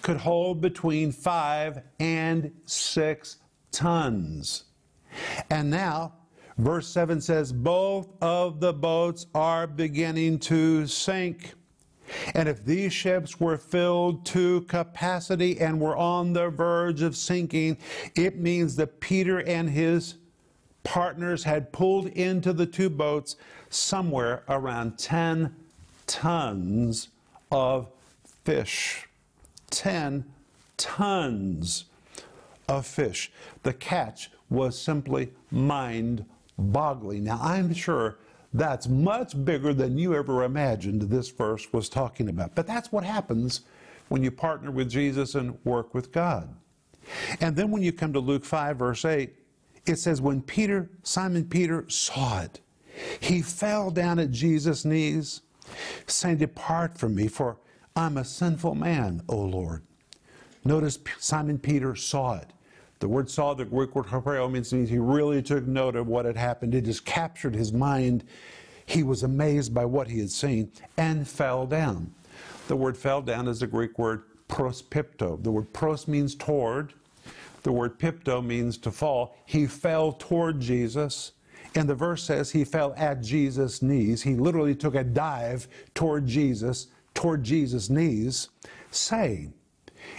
could 0.02 0.16
hold 0.16 0.60
between 0.60 1.12
5 1.12 1.80
and 2.00 2.52
6 2.64 3.36
tons. 3.72 4.64
And 5.50 5.70
now, 5.70 6.12
verse 6.58 6.88
7 6.88 7.20
says, 7.20 7.52
both 7.52 8.08
of 8.22 8.60
the 8.60 8.72
boats 8.72 9.26
are 9.34 9.66
beginning 9.66 10.38
to 10.40 10.86
sink. 10.86 11.54
And 12.34 12.48
if 12.48 12.64
these 12.64 12.92
ships 12.92 13.38
were 13.40 13.56
filled 13.56 14.24
to 14.26 14.62
capacity 14.62 15.60
and 15.60 15.80
were 15.80 15.96
on 15.96 16.32
the 16.32 16.48
verge 16.50 17.02
of 17.02 17.16
sinking, 17.16 17.78
it 18.14 18.36
means 18.36 18.76
that 18.76 19.00
Peter 19.00 19.38
and 19.40 19.70
his 19.70 20.14
partners 20.84 21.44
had 21.44 21.72
pulled 21.72 22.06
into 22.08 22.52
the 22.52 22.66
two 22.66 22.90
boats 22.90 23.36
somewhere 23.70 24.42
around 24.48 24.98
10 24.98 25.54
tons 26.06 27.08
of 27.50 27.88
fish. 28.44 29.08
10 29.70 30.24
tons 30.76 31.86
of 32.68 32.86
fish. 32.86 33.32
The 33.62 33.72
catch 33.72 34.30
was 34.48 34.80
simply 34.80 35.30
mind 35.50 36.24
boggling. 36.58 37.24
Now, 37.24 37.40
I'm 37.42 37.74
sure 37.74 38.18
that's 38.56 38.88
much 38.88 39.44
bigger 39.44 39.74
than 39.74 39.98
you 39.98 40.14
ever 40.14 40.42
imagined 40.42 41.02
this 41.02 41.28
verse 41.28 41.72
was 41.72 41.88
talking 41.88 42.28
about. 42.28 42.54
But 42.54 42.66
that's 42.66 42.90
what 42.90 43.04
happens 43.04 43.60
when 44.08 44.22
you 44.22 44.30
partner 44.30 44.70
with 44.70 44.90
Jesus 44.90 45.34
and 45.34 45.58
work 45.64 45.94
with 45.94 46.12
God. 46.12 46.54
And 47.40 47.54
then 47.54 47.70
when 47.70 47.82
you 47.82 47.92
come 47.92 48.12
to 48.12 48.20
Luke 48.20 48.44
5, 48.44 48.78
verse 48.78 49.04
8, 49.04 49.34
it 49.84 49.96
says, 49.96 50.20
When 50.20 50.40
Peter, 50.42 50.90
Simon 51.02 51.44
Peter, 51.44 51.84
saw 51.88 52.40
it, 52.40 52.60
he 53.20 53.42
fell 53.42 53.90
down 53.90 54.18
at 54.18 54.30
Jesus' 54.30 54.84
knees, 54.84 55.42
saying, 56.06 56.38
Depart 56.38 56.98
from 56.98 57.14
me, 57.14 57.28
for 57.28 57.58
I'm 57.94 58.16
a 58.16 58.24
sinful 58.24 58.74
man, 58.74 59.22
O 59.28 59.36
Lord. 59.36 59.82
Notice 60.64 60.98
Simon 61.18 61.58
Peter 61.58 61.94
saw 61.94 62.38
it. 62.38 62.52
The 62.98 63.08
word 63.08 63.28
saw, 63.30 63.52
the 63.54 63.64
Greek 63.64 63.94
word 63.94 64.06
hapreo, 64.06 64.50
means 64.50 64.70
he 64.70 64.98
really 64.98 65.42
took 65.42 65.66
note 65.66 65.96
of 65.96 66.06
what 66.06 66.24
had 66.24 66.36
happened. 66.36 66.74
It 66.74 66.84
just 66.84 67.04
captured 67.04 67.54
his 67.54 67.72
mind. 67.72 68.24
He 68.86 69.02
was 69.02 69.22
amazed 69.22 69.74
by 69.74 69.84
what 69.84 70.08
he 70.08 70.18
had 70.20 70.30
seen 70.30 70.72
and 70.96 71.28
fell 71.28 71.66
down. 71.66 72.14
The 72.68 72.76
word 72.76 72.96
fell 72.96 73.20
down 73.20 73.48
is 73.48 73.60
the 73.60 73.66
Greek 73.66 73.98
word 73.98 74.22
prospipto. 74.48 75.42
The 75.42 75.50
word 75.50 75.72
pros 75.72 76.08
means 76.08 76.34
toward. 76.34 76.94
The 77.62 77.72
word 77.72 77.98
pipto 77.98 78.44
means 78.44 78.78
to 78.78 78.90
fall. 78.90 79.36
He 79.44 79.66
fell 79.66 80.12
toward 80.12 80.60
Jesus. 80.60 81.32
And 81.74 81.88
the 81.88 81.94
verse 81.94 82.22
says 82.22 82.50
he 82.50 82.64
fell 82.64 82.94
at 82.96 83.20
Jesus' 83.20 83.82
knees. 83.82 84.22
He 84.22 84.34
literally 84.36 84.74
took 84.74 84.94
a 84.94 85.04
dive 85.04 85.68
toward 85.94 86.26
Jesus, 86.26 86.86
toward 87.12 87.44
Jesus' 87.44 87.90
knees, 87.90 88.48
saying, 88.90 89.52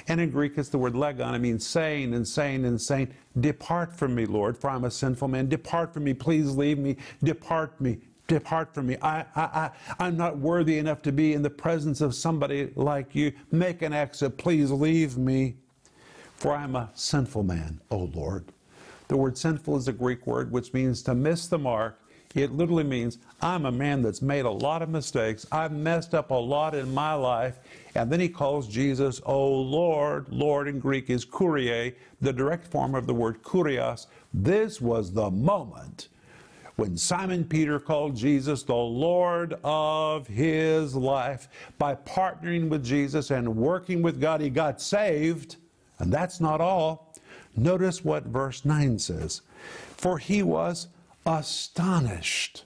and 0.08 0.21
in 0.21 0.32
Greek, 0.32 0.58
it's 0.58 0.69
the 0.69 0.78
word 0.78 0.93
legon. 0.93 1.36
It 1.36 1.39
means 1.39 1.65
saying 1.65 2.13
and 2.13 2.28
saying 2.28 2.65
and 2.65 2.82
saying, 2.82 3.13
Depart 3.39 3.95
from 3.95 4.15
me, 4.15 4.26
Lord, 4.26 4.58
for 4.58 4.69
I'm 4.69 4.86
a 4.86 4.91
sinful 4.91 5.28
man. 5.28 5.50
Depart 5.50 5.93
from 5.93 6.06
me. 6.06 6.13
Please 6.13 6.56
leave 6.56 6.78
me. 6.78 6.97
Depart 7.23 7.80
me. 7.82 8.00
Depart 8.28 8.73
from 8.73 8.88
me. 8.88 8.97
I, 9.02 9.21
I, 9.36 9.41
I, 9.41 9.71
I'm 10.00 10.17
not 10.17 10.38
worthy 10.38 10.78
enough 10.78 11.02
to 11.04 11.12
be 11.12 11.34
in 11.34 11.41
the 11.41 11.50
presence 11.50 12.02
of 12.02 12.13
somebody 12.13 12.71
like 12.76 13.15
you. 13.15 13.32
Make 13.52 13.82
an 13.82 13.93
exit. 13.93 14.38
Please 14.38 14.71
leave 14.71 15.17
me, 15.17 15.56
for 16.36 16.54
I'm 16.54 16.76
a 16.76 16.89
sinful 16.93 17.43
man, 17.43 17.80
O 17.89 18.10
Lord. 18.13 18.45
The 19.08 19.15
word 19.15 19.38
sinful 19.38 19.78
is 19.78 19.88
a 19.88 19.93
Greek 19.93 20.28
word 20.28 20.52
which 20.52 20.73
means 20.73 21.02
to 21.04 21.15
miss 21.15 21.47
the 21.47 21.58
mark 21.58 22.02
it 22.35 22.51
literally 22.51 22.83
means 22.83 23.17
I'm 23.41 23.65
a 23.65 23.71
man 23.71 24.01
that's 24.01 24.21
made 24.21 24.45
a 24.45 24.51
lot 24.51 24.81
of 24.81 24.89
mistakes. 24.89 25.45
I've 25.51 25.71
messed 25.71 26.13
up 26.13 26.31
a 26.31 26.35
lot 26.35 26.75
in 26.75 26.93
my 26.93 27.13
life. 27.13 27.57
And 27.95 28.11
then 28.11 28.19
he 28.19 28.29
calls 28.29 28.67
Jesus, 28.67 29.21
Oh 29.25 29.49
Lord. 29.49 30.27
Lord 30.29 30.67
in 30.67 30.79
Greek 30.79 31.09
is 31.09 31.25
kurie, 31.25 31.95
the 32.21 32.33
direct 32.33 32.67
form 32.67 32.95
of 32.95 33.07
the 33.07 33.13
word 33.13 33.41
kurios. 33.43 34.07
This 34.33 34.79
was 34.79 35.13
the 35.13 35.31
moment 35.31 36.09
when 36.75 36.95
Simon 36.95 37.43
Peter 37.43 37.79
called 37.79 38.15
Jesus 38.15 38.61
the 38.61 38.75
Lord 38.75 39.55
of 39.63 40.27
his 40.27 40.95
life. 40.95 41.47
By 41.79 41.95
partnering 41.95 42.69
with 42.69 42.85
Jesus 42.85 43.31
and 43.31 43.55
working 43.55 44.03
with 44.03 44.21
God, 44.21 44.41
he 44.41 44.51
got 44.51 44.79
saved. 44.79 45.55
And 45.97 46.13
that's 46.13 46.39
not 46.39 46.61
all. 46.61 47.15
Notice 47.55 48.05
what 48.05 48.25
verse 48.25 48.63
9 48.63 48.99
says 48.99 49.41
For 49.97 50.19
he 50.19 50.43
was 50.43 50.87
astonished, 51.27 52.63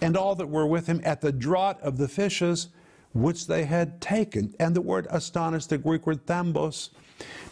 and 0.00 0.16
all 0.16 0.34
that 0.36 0.46
were 0.46 0.66
with 0.66 0.86
him 0.86 1.00
at 1.04 1.20
the 1.20 1.32
draught 1.32 1.80
of 1.82 1.98
the 1.98 2.08
fishes 2.08 2.68
which 3.12 3.48
they 3.48 3.64
had 3.64 4.00
taken. 4.00 4.54
And 4.60 4.74
the 4.74 4.80
word 4.80 5.08
astonished, 5.10 5.68
the 5.68 5.78
Greek 5.78 6.06
word 6.06 6.24
thambos, 6.26 6.90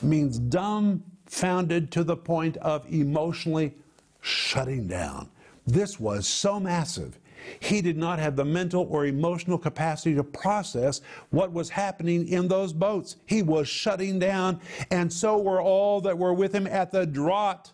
means 0.00 0.38
dumbfounded 0.38 1.90
to 1.90 2.04
the 2.04 2.16
point 2.16 2.56
of 2.58 2.90
emotionally 2.90 3.74
shutting 4.20 4.86
down. 4.86 5.28
This 5.66 5.98
was 6.00 6.26
so 6.26 6.58
massive. 6.58 7.18
He 7.60 7.82
did 7.82 7.96
not 7.96 8.18
have 8.18 8.36
the 8.36 8.44
mental 8.44 8.86
or 8.90 9.06
emotional 9.06 9.58
capacity 9.58 10.14
to 10.14 10.24
process 10.24 11.00
what 11.30 11.52
was 11.52 11.68
happening 11.70 12.28
in 12.28 12.48
those 12.48 12.72
boats. 12.72 13.16
He 13.26 13.42
was 13.42 13.68
shutting 13.68 14.18
down, 14.18 14.60
and 14.90 15.12
so 15.12 15.38
were 15.38 15.60
all 15.60 16.00
that 16.02 16.16
were 16.16 16.34
with 16.34 16.54
him 16.54 16.66
at 16.66 16.90
the 16.90 17.06
draught 17.06 17.72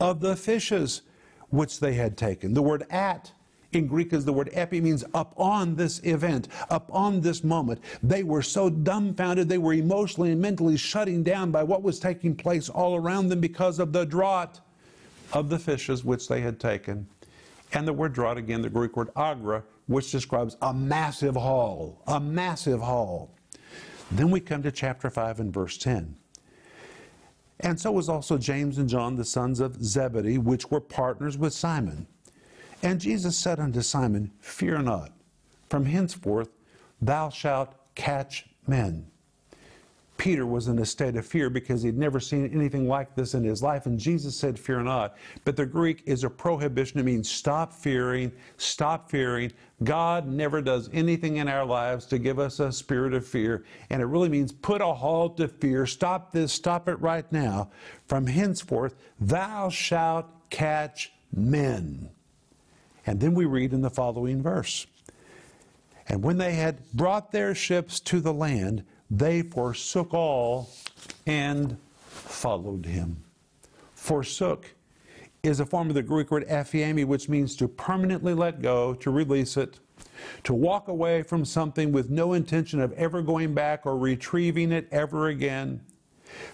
of 0.00 0.20
the 0.20 0.36
fishes 0.36 1.02
which 1.50 1.80
they 1.80 1.94
had 1.94 2.16
taken. 2.16 2.54
The 2.54 2.62
word 2.62 2.86
at 2.90 3.32
in 3.72 3.86
Greek 3.86 4.12
is 4.12 4.24
the 4.24 4.32
word 4.32 4.50
epi, 4.52 4.80
means 4.80 5.04
upon 5.14 5.76
this 5.76 6.00
event, 6.02 6.48
upon 6.70 7.20
this 7.20 7.44
moment. 7.44 7.80
They 8.02 8.22
were 8.22 8.42
so 8.42 8.68
dumbfounded, 8.68 9.48
they 9.48 9.58
were 9.58 9.74
emotionally 9.74 10.32
and 10.32 10.40
mentally 10.40 10.76
shutting 10.76 11.22
down 11.22 11.50
by 11.50 11.62
what 11.62 11.82
was 11.82 12.00
taking 12.00 12.34
place 12.34 12.68
all 12.68 12.96
around 12.96 13.28
them 13.28 13.40
because 13.40 13.78
of 13.78 13.92
the 13.92 14.04
draught 14.04 14.60
of 15.32 15.48
the 15.48 15.58
fishes 15.58 16.04
which 16.04 16.26
they 16.26 16.40
had 16.40 16.58
taken. 16.58 17.06
And 17.72 17.86
the 17.86 17.92
word 17.92 18.12
draught, 18.12 18.36
again, 18.36 18.62
the 18.62 18.70
Greek 18.70 18.96
word 18.96 19.10
agra, 19.14 19.62
which 19.86 20.10
describes 20.10 20.56
a 20.62 20.74
massive 20.74 21.36
haul, 21.36 22.02
a 22.08 22.18
massive 22.18 22.80
haul. 22.80 23.30
Then 24.10 24.30
we 24.32 24.40
come 24.40 24.62
to 24.64 24.72
chapter 24.72 25.08
5 25.08 25.38
and 25.38 25.54
verse 25.54 25.78
10. 25.78 26.16
And 27.60 27.78
so 27.78 27.92
was 27.92 28.08
also 28.08 28.38
James 28.38 28.78
and 28.78 28.88
John, 28.88 29.16
the 29.16 29.24
sons 29.24 29.60
of 29.60 29.82
Zebedee, 29.84 30.38
which 30.38 30.70
were 30.70 30.80
partners 30.80 31.36
with 31.36 31.52
Simon. 31.52 32.06
And 32.82 33.00
Jesus 33.00 33.36
said 33.36 33.60
unto 33.60 33.82
Simon, 33.82 34.30
Fear 34.40 34.78
not, 34.82 35.12
from 35.68 35.84
henceforth 35.84 36.48
thou 37.02 37.28
shalt 37.28 37.74
catch 37.94 38.46
men. 38.66 39.06
Peter 40.16 40.46
was 40.46 40.68
in 40.68 40.78
a 40.78 40.84
state 40.84 41.16
of 41.16 41.26
fear 41.26 41.48
because 41.48 41.82
he'd 41.82 41.96
never 41.96 42.20
seen 42.20 42.50
anything 42.52 42.86
like 42.86 43.14
this 43.14 43.32
in 43.32 43.42
his 43.42 43.62
life, 43.62 43.86
and 43.86 43.98
Jesus 43.98 44.36
said, 44.36 44.58
Fear 44.58 44.82
not. 44.82 45.16
But 45.46 45.56
the 45.56 45.64
Greek 45.64 46.02
is 46.04 46.24
a 46.24 46.30
prohibition. 46.30 47.00
It 47.00 47.04
means 47.04 47.30
stop 47.30 47.72
fearing, 47.72 48.30
stop 48.58 49.10
fearing. 49.10 49.50
God 49.82 50.26
never 50.26 50.60
does 50.60 50.90
anything 50.92 51.36
in 51.36 51.48
our 51.48 51.64
lives 51.64 52.04
to 52.06 52.18
give 52.18 52.38
us 52.38 52.60
a 52.60 52.70
spirit 52.70 53.14
of 53.14 53.26
fear, 53.26 53.64
and 53.88 54.02
it 54.02 54.06
really 54.06 54.28
means 54.28 54.52
put 54.52 54.82
a 54.82 54.92
halt 54.92 55.38
to 55.38 55.48
fear. 55.48 55.86
Stop 55.86 56.32
this, 56.32 56.52
stop 56.52 56.88
it 56.88 56.96
right 56.96 57.30
now. 57.32 57.70
From 58.06 58.26
henceforth, 58.26 58.94
thou 59.18 59.70
shalt 59.70 60.26
catch 60.50 61.12
men. 61.32 62.10
And 63.06 63.20
then 63.20 63.34
we 63.34 63.46
read 63.46 63.72
in 63.72 63.80
the 63.80 63.90
following 63.90 64.42
verse 64.42 64.86
And 66.06 66.22
when 66.22 66.36
they 66.36 66.52
had 66.52 66.92
brought 66.92 67.32
their 67.32 67.54
ships 67.54 68.00
to 68.00 68.20
the 68.20 68.34
land, 68.34 68.84
they 69.10 69.40
forsook 69.42 70.12
all 70.12 70.70
and 71.26 71.78
followed 72.04 72.84
him. 72.84 73.24
Forsook 73.94 74.74
is 75.42 75.60
a 75.60 75.66
form 75.66 75.88
of 75.88 75.94
the 75.94 76.02
Greek 76.02 76.30
word 76.30 76.46
aphiemi, 76.48 77.04
which 77.04 77.28
means 77.28 77.56
to 77.56 77.68
permanently 77.68 78.34
let 78.34 78.60
go, 78.60 78.94
to 78.94 79.10
release 79.10 79.56
it, 79.56 79.78
to 80.44 80.52
walk 80.52 80.88
away 80.88 81.22
from 81.22 81.44
something 81.44 81.92
with 81.92 82.10
no 82.10 82.34
intention 82.34 82.80
of 82.80 82.92
ever 82.92 83.22
going 83.22 83.54
back 83.54 83.86
or 83.86 83.96
retrieving 83.96 84.72
it 84.72 84.86
ever 84.90 85.28
again. 85.28 85.80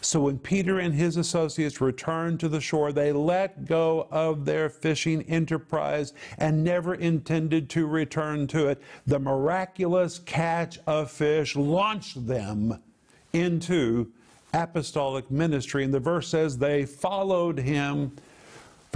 So 0.01 0.21
when 0.21 0.39
Peter 0.39 0.79
and 0.79 0.95
his 0.95 1.17
associates 1.17 1.81
returned 1.81 2.41
to 2.41 2.49
the 2.49 2.61
shore, 2.61 2.93
they 2.93 3.13
let 3.13 3.67
go 3.67 4.09
of 4.11 4.45
their 4.45 4.71
fishing 4.71 5.23
enterprise 5.23 6.15
and 6.39 6.65
never 6.65 6.95
intended 6.95 7.69
to 7.71 7.87
return 7.87 8.47
to 8.49 8.69
it. 8.69 8.81
The 9.07 9.19
miraculous 9.19 10.19
catch 10.19 10.79
of 10.87 11.11
fish 11.11 11.57
launched 11.57 12.27
them 12.27 12.83
into 13.33 14.13
apostolic 14.55 15.31
ministry. 15.31 15.85
And 15.85 15.93
the 15.93 16.01
verse 16.01 16.29
says 16.29 16.57
they 16.57 16.87
followed 16.87 17.59
him 17.59 18.13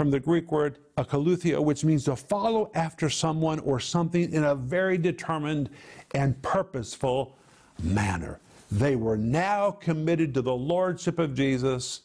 from 0.01 0.09
the 0.09 0.19
Greek 0.19 0.51
word 0.51 0.79
akoluthia, 0.97 1.63
which 1.63 1.85
means 1.85 2.05
to 2.05 2.15
follow 2.15 2.71
after 2.73 3.07
someone 3.07 3.59
or 3.59 3.79
something 3.79 4.33
in 4.33 4.43
a 4.45 4.55
very 4.55 4.97
determined 4.97 5.69
and 6.15 6.41
purposeful 6.41 7.37
manner. 7.83 8.39
They 8.71 8.95
were 8.95 9.15
now 9.15 9.69
committed 9.69 10.33
to 10.33 10.41
the 10.41 10.55
Lordship 10.55 11.19
of 11.19 11.35
Jesus, 11.35 12.01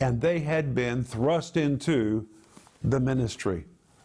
and 0.00 0.20
they 0.20 0.38
had 0.38 0.76
been 0.76 1.02
thrust 1.02 1.56
into 1.56 2.24
the 2.84 3.00
ministry. 3.00 3.64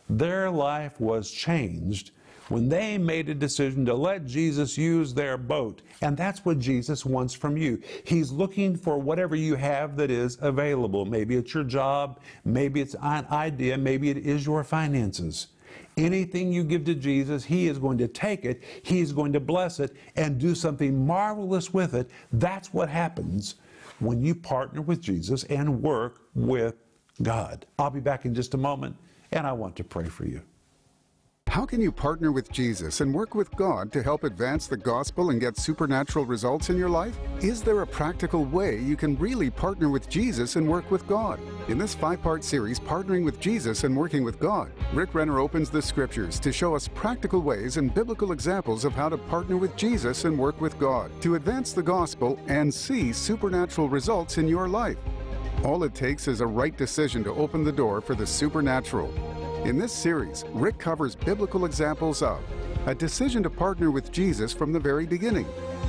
Their 0.10 0.50
life 0.50 1.00
was 1.00 1.30
changed 1.30 2.10
when 2.50 2.68
they 2.68 2.98
made 2.98 3.30
a 3.30 3.36
decision 3.36 3.86
to 3.86 3.94
let 3.94 4.26
Jesus 4.26 4.78
use 4.78 5.14
their 5.14 5.38
boat. 5.38 5.82
And 6.02 6.18
that's 6.18 6.44
what 6.44 6.60
Jesus 6.60 7.06
wants 7.06 7.34
from 7.34 7.58
you. 7.58 7.82
He's 8.04 8.32
looking 8.32 8.76
for 8.76 8.98
whatever 8.98 9.36
you 9.36 9.56
have 9.56 9.96
that 9.98 10.12
is 10.12 10.38
available. 10.42 11.06
Maybe 11.06 11.36
it's 11.36 11.54
your 11.54 11.64
job, 11.64 12.20
maybe 12.44 12.82
it's 12.82 12.96
an 13.02 13.26
idea, 13.32 13.78
maybe 13.78 14.10
it 14.10 14.18
is 14.18 14.46
your 14.46 14.64
finances. 14.64 15.48
Anything 15.98 16.52
you 16.52 16.64
give 16.64 16.86
to 16.86 16.96
Jesus, 16.96 17.44
He 17.44 17.68
is 17.68 17.78
going 17.78 17.98
to 18.00 18.08
take 18.08 18.46
it, 18.46 18.64
He's 18.84 19.12
going 19.12 19.34
to 19.34 19.40
bless 19.40 19.80
it, 19.80 19.96
and 20.16 20.40
do 20.40 20.56
something 20.56 21.06
marvelous 21.06 21.74
with 21.74 21.94
it. 21.94 22.10
That's 22.32 22.74
what 22.74 22.90
happens 22.90 23.56
when 24.00 24.22
you 24.22 24.34
partner 24.34 24.82
with 24.82 25.02
Jesus 25.02 25.44
and 25.46 25.82
work 25.82 26.22
with 26.34 26.76
God. 27.22 27.66
I'll 27.78 27.90
be 27.90 28.00
back 28.00 28.26
in 28.26 28.34
just 28.34 28.54
a 28.54 28.58
moment, 28.58 28.96
and 29.32 29.46
I 29.46 29.52
want 29.52 29.76
to 29.76 29.84
pray 29.84 30.06
for 30.06 30.26
you. 30.26 30.42
How 31.50 31.66
can 31.66 31.82
you 31.82 31.92
partner 31.92 32.32
with 32.32 32.52
Jesus 32.52 33.02
and 33.02 33.12
work 33.12 33.34
with 33.34 33.50
God 33.56 33.92
to 33.94 34.04
help 34.04 34.24
advance 34.24 34.68
the 34.68 34.78
gospel 34.78 35.32
and 35.32 35.42
get 35.42 35.58
supernatural 35.58 36.24
results 36.26 36.70
in 36.70 36.78
your 36.78 36.90
life? 36.90 37.18
Is 37.42 37.64
there 37.64 37.82
a 37.82 37.88
practical 37.88 38.46
way 38.46 38.78
you 38.78 38.96
can 38.96 39.18
really 39.18 39.50
partner 39.50 39.90
with 39.90 40.08
Jesus 40.10 40.58
and 40.58 40.70
work 40.70 40.92
with 40.92 41.08
God? 41.08 41.40
In 41.68 41.80
this 41.80 41.96
five 41.96 42.22
part 42.22 42.44
series, 42.44 42.80
Partnering 42.80 43.26
with 43.26 43.40
Jesus 43.40 43.84
and 43.84 43.98
Working 43.98 44.24
with 44.24 44.40
God, 44.40 44.72
Rick 44.94 45.16
Renner 45.16 45.40
opens 45.40 45.72
the 45.72 45.82
scriptures 45.82 46.40
to 46.40 46.54
show 46.54 46.76
us 46.76 46.88
practical 46.88 47.42
ways 47.42 47.78
and 47.78 47.96
biblical 47.96 48.32
examples 48.32 48.86
of 48.86 48.94
how 48.94 49.10
to 49.10 49.18
partner 49.18 49.58
with 49.58 49.76
Jesus 49.76 50.26
and 50.26 50.38
work 50.38 50.62
with 50.62 50.78
God 50.78 51.10
to 51.24 51.34
advance 51.34 51.74
the 51.74 51.82
gospel 51.82 52.40
and 52.48 52.72
see 52.72 53.12
supernatural 53.12 53.90
results 53.90 54.38
in 54.38 54.48
your 54.48 54.68
life. 54.68 54.98
All 55.64 55.84
it 55.84 55.96
takes 55.96 56.28
is 56.28 56.42
a 56.42 56.48
right 56.48 56.78
decision 56.78 57.24
to 57.24 57.32
open 57.32 57.64
the 57.64 57.72
door 57.72 58.02
for 58.02 58.14
the 58.14 58.28
supernatural. 58.28 59.12
In 59.70 59.78
this 59.78 59.94
series, 59.94 60.46
Rick 60.52 60.80
covers 60.80 61.14
biblical 61.14 61.66
examples 61.66 62.24
of 62.24 62.40
a 62.88 62.96
decision 62.96 63.44
to 63.44 63.52
partner 63.52 63.92
with 63.92 64.12
Jesus 64.12 64.52
from 64.52 64.74
the 64.74 64.80
very 64.80 65.06
beginning, 65.06 65.46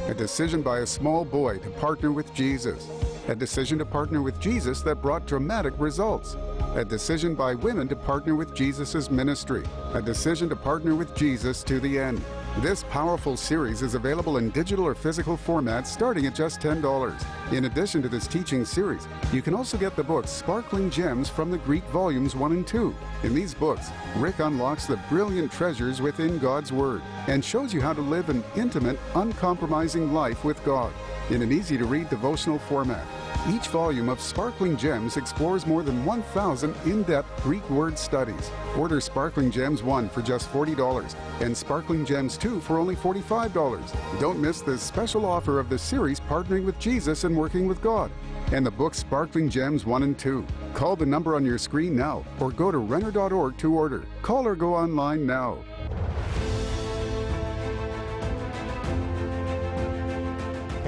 a 0.07 0.12
decision 0.12 0.61
by 0.61 0.81
a 0.81 0.87
small 0.87 1.25
boy 1.25 1.57
to 1.61 1.71
partner 1.71 2.12
with 2.12 2.31
Jesus, 2.35 2.87
a 3.29 3.35
decision 3.35 3.79
to 3.79 3.87
partner 3.87 4.21
with 4.21 4.38
Jesus 4.38 4.83
that 4.83 5.01
brought 5.01 5.27
dramatic 5.27 5.73
results, 5.79 6.37
a 6.75 6.85
decision 6.85 7.35
by 7.35 7.55
women 7.55 7.88
to 7.88 7.97
partner 7.97 8.35
with 8.35 8.55
Jesus' 8.55 9.11
ministry, 9.11 9.64
a 9.95 10.03
decision 10.03 10.51
to 10.51 10.57
partner 10.57 10.95
with 10.95 11.16
Jesus 11.16 11.62
to 11.62 11.81
the 11.81 11.99
end. 11.99 12.23
This 12.59 12.83
powerful 12.91 13.37
series 13.39 13.81
is 13.81 13.95
available 13.95 14.37
in 14.37 14.51
digital 14.51 14.85
or 14.85 14.95
physical 14.95 15.37
formats 15.37 15.87
starting 15.87 16.27
at 16.27 16.35
just 16.35 16.61
$10. 16.61 17.25
In 17.53 17.65
addition 17.65 18.03
to 18.03 18.09
this 18.09 18.27
teaching 18.27 18.65
series, 18.67 19.07
you 19.33 19.41
can 19.41 19.55
also 19.55 19.79
get 19.79 19.97
the 19.97 20.03
books 20.03 20.31
Sparkling 20.31 20.91
Gems 20.91 21.29
from 21.29 21.51
the 21.51 21.59
Greek 21.59 21.85
Volumes 21.85 22.35
1 22.35 22.53
and 22.53 22.67
2. 22.67 22.95
In 23.23 23.35
these 23.35 23.55
books, 23.55 23.91
Rick 24.17 24.41
unlocks 24.41 24.85
the 24.85 25.01
brilliant 25.09 25.51
treasures 25.51 26.03
within 26.03 26.39
God's 26.39 26.71
Word 26.71 27.03
and 27.29 27.43
shows 27.43 27.73
you 27.73 27.81
how 27.81 27.95
to 27.95 28.03
live 28.03 28.29
an 28.29 28.45
intimate, 28.57 28.99
uncompromising 29.15 30.13
life 30.13 30.45
with 30.45 30.63
God 30.65 30.93
in 31.31 31.43
an 31.43 31.53
easy 31.53 31.79
to 31.79 31.85
read 31.87 32.11
devotional 32.11 32.59
format. 32.59 33.07
Each 33.49 33.69
volume 33.69 34.09
of 34.09 34.21
Sparkling 34.21 34.77
Gems 34.77 35.16
explores 35.16 35.66
more 35.66 35.83
than 35.83 36.05
1,000 36.05 36.75
in 36.85 37.03
depth 37.05 37.43
Greek 37.43 37.69
word 37.71 37.99
studies. 37.99 38.51
Order 38.77 39.01
Sparkling 39.01 39.51
Gems 39.51 39.83
1 39.83 40.09
for 40.09 40.23
just 40.23 40.51
$40 40.53 41.14
and 41.40 41.57
Sparkling 41.57 42.05
Gems 42.05 42.37
2 42.37 42.61
for 42.61 42.79
only 42.79 42.97
$45. 42.97 44.21
Don't 44.21 44.40
miss 44.40 44.61
this 44.61 44.83
special 44.83 45.25
offer 45.25 45.59
of 45.59 45.69
the 45.69 45.79
series 45.79 46.21
Partnering 46.21 46.64
with 46.64 46.79
Jesus 46.79 47.25
and 47.25 47.37
Working 47.37 47.66
with 47.66 47.81
God 47.81 48.11
and 48.53 48.66
the 48.66 48.71
book 48.71 48.95
Sparkling 48.95 49.49
Gems 49.49 49.87
1 49.87 50.03
and 50.03 50.19
2. 50.19 50.45
Call 50.75 50.97
the 50.97 51.07
number 51.07 51.37
on 51.37 51.45
your 51.45 51.59
screen 51.59 51.97
now 51.97 52.25
or 52.40 52.51
go 52.51 52.71
to 52.71 52.79
Renner.org 52.79 53.57
to 53.59 53.75
order. 53.75 54.05
Call 54.23 54.47
or 54.47 54.57
go 54.57 54.75
online 54.75 55.27
now. 55.27 55.59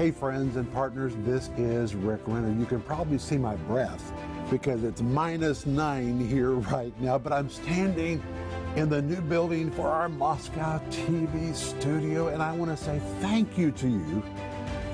Hey, 0.03 0.11
friends 0.11 0.57
and 0.57 0.69
partners, 0.73 1.13
this 1.19 1.49
is 1.55 1.95
Rick 1.95 2.19
Renner. 2.27 2.51
You 2.59 2.65
can 2.65 2.81
probably 2.81 3.17
see 3.17 3.37
my 3.37 3.55
breath 3.55 4.11
because 4.51 4.83
it's 4.83 5.01
minus 5.01 5.65
nine 5.65 6.19
here 6.19 6.51
right 6.51 6.93
now, 6.99 7.17
but 7.17 7.31
I'm 7.31 7.49
standing 7.49 8.21
in 8.75 8.89
the 8.89 9.01
new 9.01 9.21
building 9.21 9.71
for 9.71 9.87
our 9.87 10.09
Moscow 10.09 10.79
TV 10.89 11.55
studio. 11.55 12.27
And 12.27 12.43
I 12.43 12.51
want 12.53 12.77
to 12.77 12.83
say 12.83 12.99
thank 13.21 13.57
you 13.57 13.71
to 13.71 13.87
you 13.87 14.21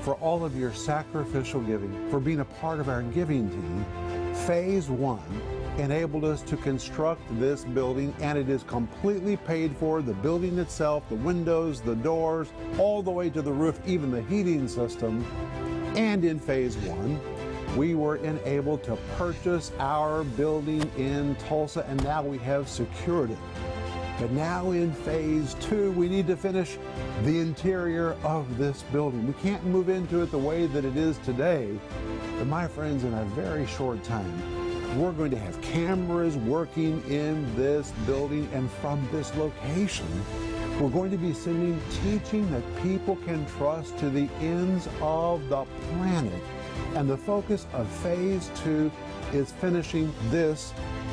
for 0.02 0.14
all 0.20 0.44
of 0.44 0.56
your 0.56 0.72
sacrificial 0.72 1.60
giving, 1.62 2.08
for 2.08 2.20
being 2.20 2.38
a 2.38 2.44
part 2.44 2.78
of 2.78 2.88
our 2.88 3.02
giving 3.02 3.50
team. 3.50 4.34
Phase 4.46 4.88
one 4.90 5.42
enabled 5.80 6.24
us 6.24 6.42
to 6.42 6.56
construct 6.56 7.22
this 7.38 7.64
building, 7.64 8.14
and 8.20 8.38
it 8.38 8.48
is 8.48 8.62
completely 8.62 9.36
paid 9.36 9.76
for. 9.76 10.02
The 10.02 10.14
building 10.14 10.58
itself, 10.58 11.08
the 11.08 11.16
windows, 11.16 11.80
the 11.80 11.96
doors, 11.96 12.48
all 12.78 13.02
the 13.02 13.10
way 13.10 13.30
to 13.30 13.42
the 13.42 13.52
roof, 13.52 13.80
even 13.86 14.10
the 14.10 14.22
heating 14.22 14.68
system. 14.68 15.24
And 15.96 16.24
in 16.24 16.38
phase 16.38 16.76
one, 16.78 17.20
we 17.76 17.94
were 17.94 18.16
enabled 18.16 18.82
to 18.84 18.96
purchase 19.16 19.72
our 19.78 20.24
building 20.24 20.90
in 20.96 21.34
Tulsa, 21.36 21.84
and 21.88 22.02
now 22.04 22.22
we 22.22 22.38
have 22.38 22.68
secured 22.68 23.30
it. 23.30 23.38
But 24.18 24.32
now 24.32 24.72
in 24.72 24.92
phase 24.92 25.54
two, 25.60 25.92
we 25.92 26.06
need 26.06 26.26
to 26.26 26.36
finish 26.36 26.76
the 27.24 27.38
interior 27.38 28.16
of 28.22 28.58
this 28.58 28.82
building. 28.92 29.26
We 29.26 29.32
can't 29.34 29.64
move 29.64 29.88
into 29.88 30.20
it 30.20 30.30
the 30.30 30.38
way 30.38 30.66
that 30.66 30.84
it 30.84 30.96
is 30.96 31.16
today. 31.18 31.78
But 32.36 32.46
my 32.46 32.68
friends, 32.68 33.04
in 33.04 33.14
a 33.14 33.24
very 33.26 33.66
short 33.66 34.04
time, 34.04 34.59
we're 34.96 35.12
going 35.12 35.30
to 35.30 35.38
have 35.38 35.60
cameras 35.62 36.36
working 36.36 37.02
in 37.08 37.54
this 37.54 37.92
building 38.06 38.48
and 38.52 38.68
from 38.70 39.06
this 39.12 39.34
location. 39.36 40.06
We're 40.80 40.90
going 40.90 41.10
to 41.12 41.16
be 41.16 41.32
sending 41.32 41.80
teaching 42.02 42.50
that 42.50 42.62
people 42.82 43.16
can 43.16 43.46
trust 43.46 43.96
to 43.98 44.10
the 44.10 44.28
ends 44.40 44.88
of 45.00 45.48
the 45.48 45.64
planet. 45.64 46.42
And 46.94 47.08
the 47.08 47.16
focus 47.16 47.66
of 47.72 47.86
phase 47.88 48.50
two 48.64 48.90
is 49.32 49.52
finishing 49.52 50.12
this 50.30 50.72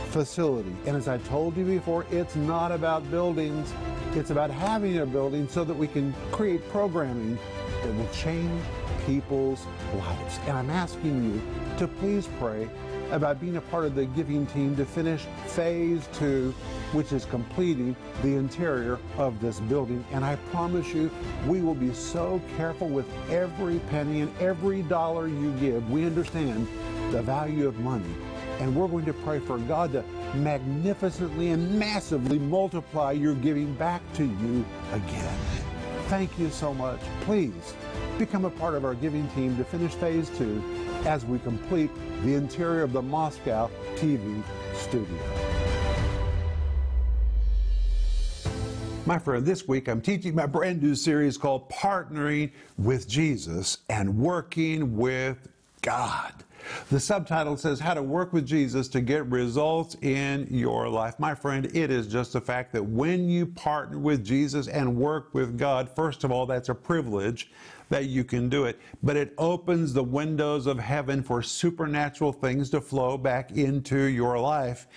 facility. 0.10 0.76
And 0.88 0.98
as 0.98 1.08
I 1.08 1.20
told 1.20 1.56
you 1.56 1.66
before, 1.66 2.06
it's 2.10 2.36
not 2.36 2.72
about 2.72 3.10
buildings, 3.12 3.72
it's 4.16 4.32
about 4.32 4.50
having 4.50 4.98
a 5.00 5.06
building 5.06 5.48
so 5.48 5.63
that 5.63 5.76
we 5.76 5.88
can 5.88 6.16
create 6.32 6.68
programming 6.70 7.38
that 7.84 7.94
will 7.96 8.10
change 8.10 8.63
people's 9.06 9.66
lives. 9.94 10.40
And 10.48 10.58
I'm 10.58 10.70
asking 10.72 11.24
you 11.32 11.42
to 11.78 11.88
please 11.88 12.28
pray 12.40 12.68
about 13.12 13.39
being 13.39 13.58
a 13.58 13.62
part 13.62 13.86
of 13.86 13.96
the 13.96 14.06
giving 14.06 14.46
team 14.48 14.76
to 14.76 14.86
finish 14.86 15.26
phase 15.48 16.08
two, 16.13 16.54
which 16.91 17.12
is 17.12 17.26
completing 17.26 17.96
the 18.22 18.36
interior 18.36 19.00
of 19.17 19.39
this 19.39 19.60
building. 19.62 20.04
And 20.12 20.24
I 20.26 20.36
promise 20.52 20.93
you, 20.93 21.12
we 21.48 21.62
will 21.62 21.76
be 21.76 21.93
so 21.93 22.41
careful 22.58 22.89
with 22.89 23.08
every 23.30 23.80
penny 23.89 24.22
and 24.22 24.38
every 24.39 24.82
dollar 24.84 25.28
you 25.28 25.52
give. 25.60 25.89
We 25.89 26.06
understand 26.06 26.67
the 27.12 27.22
value 27.22 27.67
of 27.67 27.80
money. 27.80 28.13
And 28.60 28.76
we're 28.76 28.88
going 28.88 29.06
to 29.06 29.13
pray 29.13 29.39
for 29.39 29.60
God 29.60 29.93
to 29.93 30.04
magnificently 30.36 31.52
and 31.52 31.78
massively 31.78 32.39
multiply 32.39 33.12
your 33.12 33.36
giving 33.36 33.74
back 33.76 34.02
to 34.13 34.24
you 34.24 34.65
again. 34.93 35.38
Thank 36.08 36.38
you 36.39 36.50
so 36.50 36.74
much. 36.74 37.00
Please 37.22 37.76
become 38.17 38.46
a 38.46 38.50
part 38.50 38.74
of 38.74 38.84
our 38.84 38.96
giving 38.96 39.28
team 39.30 39.56
to 39.58 39.63
finish 39.63 39.93
phase 39.93 40.30
two 40.38 40.77
as 41.08 41.24
we 41.24 41.39
complete 41.39 41.89
the 42.26 42.34
interior 42.34 42.84
of 42.84 42.91
the 42.91 43.02
Moscow 43.02 43.70
TV 43.96 44.43
studio. 44.74 45.17
My 49.06 49.17
friend, 49.17 49.46
this 49.46 49.70
week 49.70 49.88
I'm 49.88 50.02
teaching 50.02 50.36
my 50.36 50.46
brand 50.46 50.84
new 50.84 50.96
series 50.96 51.38
called 51.38 51.70
Partnering 51.70 52.52
with 52.78 53.08
Jesus 53.08 53.78
and 53.88 54.17
Working 54.17 54.98
with 54.98 55.48
God. 55.82 56.34
The 56.89 57.00
subtitle 57.00 57.56
says 57.56 57.80
How 57.80 57.93
to 57.93 58.04
Work 58.04 58.34
with 58.34 58.46
Jesus 58.46 58.89
to 58.89 59.00
Get 59.00 59.26
Results 59.28 59.96
in 60.02 60.46
Your 60.52 60.89
Life. 60.89 61.17
My 61.20 61.34
friend, 61.34 61.74
it 61.74 61.89
is 61.89 62.08
just 62.08 62.36
a 62.36 62.41
fact 62.41 62.74
that 62.74 62.84
when 62.84 63.30
you 63.30 63.46
partner 63.46 63.98
with 63.98 64.26
Jesus 64.26 64.67
and 64.67 64.98
work 64.98 65.34
with 65.34 65.58
God, 65.58 65.89
first 65.96 66.26
of 66.26 66.32
all, 66.34 66.46
that's 66.46 66.67
a 66.67 66.76
privilege 66.76 67.50
that 67.89 68.06
you 68.06 68.23
can 68.23 68.50
do 68.50 68.65
it, 68.65 68.80
but 69.02 69.15
it 69.15 69.34
opens 69.38 69.93
the 69.93 70.04
windows 70.04 70.67
of 70.67 70.80
heaven 70.80 71.23
for 71.23 71.41
supernatural 71.41 72.32
things 72.32 72.69
to 72.71 72.82
flow 72.82 73.17
back 73.17 73.52
into 73.52 74.04
your 74.04 74.39
life. 74.39 74.88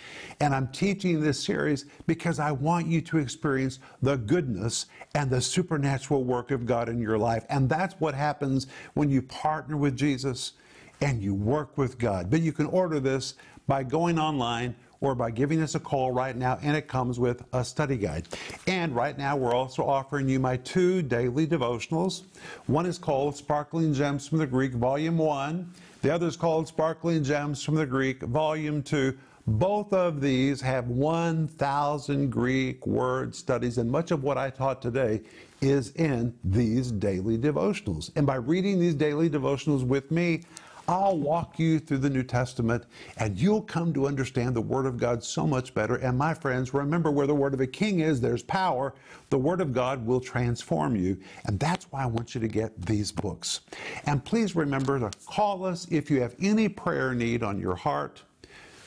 And 0.40 0.54
I'm 0.54 0.68
teaching 0.68 1.20
this 1.20 1.42
series 1.42 1.86
because 2.06 2.38
I 2.38 2.52
want 2.52 2.86
you 2.86 3.00
to 3.02 3.18
experience 3.18 3.78
the 4.02 4.16
goodness 4.16 4.86
and 5.14 5.30
the 5.30 5.40
supernatural 5.40 6.24
work 6.24 6.50
of 6.50 6.66
God 6.66 6.88
in 6.88 7.00
your 7.00 7.18
life. 7.18 7.44
And 7.48 7.68
that's 7.68 7.94
what 8.00 8.14
happens 8.14 8.66
when 8.94 9.10
you 9.10 9.22
partner 9.22 9.76
with 9.76 9.96
Jesus 9.96 10.52
and 11.00 11.22
you 11.22 11.34
work 11.34 11.78
with 11.78 11.98
God. 11.98 12.30
But 12.30 12.42
you 12.42 12.52
can 12.52 12.66
order 12.66 13.00
this 13.00 13.34
by 13.66 13.82
going 13.84 14.18
online 14.18 14.74
or 15.00 15.14
by 15.14 15.30
giving 15.30 15.62
us 15.62 15.74
a 15.74 15.80
call 15.80 16.12
right 16.12 16.36
now, 16.36 16.58
and 16.62 16.76
it 16.76 16.86
comes 16.86 17.18
with 17.18 17.42
a 17.52 17.64
study 17.64 17.96
guide. 17.96 18.28
And 18.66 18.94
right 18.94 19.16
now, 19.16 19.36
we're 19.36 19.54
also 19.54 19.84
offering 19.84 20.28
you 20.28 20.38
my 20.38 20.58
two 20.58 21.00
daily 21.02 21.46
devotionals. 21.46 22.22
One 22.66 22.84
is 22.84 22.98
called 22.98 23.34
Sparkling 23.36 23.94
Gems 23.94 24.28
from 24.28 24.38
the 24.38 24.46
Greek, 24.46 24.72
Volume 24.72 25.16
1. 25.16 25.72
The 26.02 26.14
other 26.14 26.26
is 26.26 26.36
called 26.36 26.68
Sparkling 26.68 27.24
Gems 27.24 27.62
from 27.62 27.76
the 27.76 27.86
Greek, 27.86 28.22
Volume 28.22 28.82
2. 28.82 29.16
Both 29.46 29.94
of 29.94 30.20
these 30.20 30.60
have 30.60 30.88
1,000 30.88 32.30
Greek 32.30 32.86
word 32.86 33.34
studies, 33.34 33.78
and 33.78 33.90
much 33.90 34.10
of 34.10 34.22
what 34.22 34.36
I 34.36 34.50
taught 34.50 34.82
today 34.82 35.22
is 35.62 35.92
in 35.92 36.34
these 36.44 36.92
daily 36.92 37.38
devotionals. 37.38 38.10
And 38.16 38.26
by 38.26 38.36
reading 38.36 38.78
these 38.78 38.94
daily 38.94 39.30
devotionals 39.30 39.82
with 39.82 40.10
me, 40.10 40.42
I'll 40.90 41.16
walk 41.16 41.60
you 41.60 41.78
through 41.78 41.98
the 41.98 42.10
New 42.10 42.24
Testament 42.24 42.82
and 43.18 43.38
you'll 43.38 43.62
come 43.62 43.92
to 43.92 44.08
understand 44.08 44.56
the 44.56 44.60
Word 44.60 44.86
of 44.86 44.96
God 44.96 45.22
so 45.22 45.46
much 45.46 45.72
better. 45.72 45.94
And 45.94 46.18
my 46.18 46.34
friends, 46.34 46.74
remember 46.74 47.12
where 47.12 47.28
the 47.28 47.34
Word 47.34 47.54
of 47.54 47.60
a 47.60 47.66
king 47.68 48.00
is, 48.00 48.20
there's 48.20 48.42
power. 48.42 48.92
The 49.28 49.38
Word 49.38 49.60
of 49.60 49.72
God 49.72 50.04
will 50.04 50.18
transform 50.18 50.96
you. 50.96 51.16
And 51.44 51.60
that's 51.60 51.84
why 51.92 52.02
I 52.02 52.06
want 52.06 52.34
you 52.34 52.40
to 52.40 52.48
get 52.48 52.86
these 52.86 53.12
books. 53.12 53.60
And 54.06 54.24
please 54.24 54.56
remember 54.56 54.98
to 54.98 55.16
call 55.26 55.64
us 55.64 55.86
if 55.92 56.10
you 56.10 56.20
have 56.22 56.34
any 56.42 56.68
prayer 56.68 57.14
need 57.14 57.44
on 57.44 57.60
your 57.60 57.76
heart. 57.76 58.24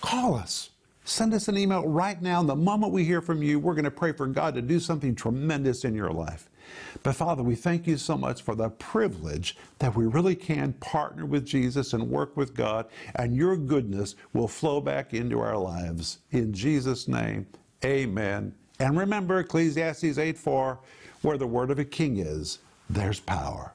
Call 0.02 0.36
us. 0.36 0.72
Send 1.06 1.34
us 1.34 1.48
an 1.48 1.58
email 1.58 1.88
right 1.88 2.22
now. 2.22 2.44
The 2.44 2.54
moment 2.54 2.92
we 2.92 3.06
hear 3.06 3.22
from 3.22 3.42
you, 3.42 3.60
we're 3.60 3.76
going 3.76 3.86
to 3.86 3.92
pray 3.92 4.12
for 4.12 4.28
God 4.28 4.56
to 4.56 4.62
do 4.62 4.78
something 4.78 5.16
tremendous 5.16 5.86
in 5.86 5.96
your 5.96 6.12
life. 6.12 6.50
But 7.02 7.16
Father, 7.16 7.44
we 7.44 7.56
thank 7.56 7.88
you 7.88 7.98
so 7.98 8.18
much 8.18 8.42
for 8.42 8.56
the 8.56 8.70
privilege 8.70 9.58
that 9.80 9.96
we 9.96 10.06
really 10.06 10.36
can 10.36 10.74
partner 10.74 11.26
with 11.26 11.46
Jesus 11.46 11.94
and 11.94 12.10
work 12.10 12.36
with 12.38 12.56
God, 12.56 12.88
and 13.16 13.36
your 13.36 13.58
goodness 13.58 14.16
will 14.34 14.48
flow 14.48 14.82
back 14.82 15.14
into 15.14 15.40
our 15.40 15.58
lives. 15.58 16.20
In 16.32 16.54
Jesus' 16.54 17.08
name, 17.08 17.48
amen. 17.84 18.54
And 18.80 18.98
remember 18.98 19.40
Ecclesiastes 19.40 20.18
8 20.18 20.38
4, 20.38 20.80
where 21.22 21.38
the 21.38 21.48
word 21.48 21.72
of 21.72 21.80
a 21.80 21.86
king 21.86 22.18
is, 22.18 22.60
there's 22.90 23.20
power. 23.20 23.74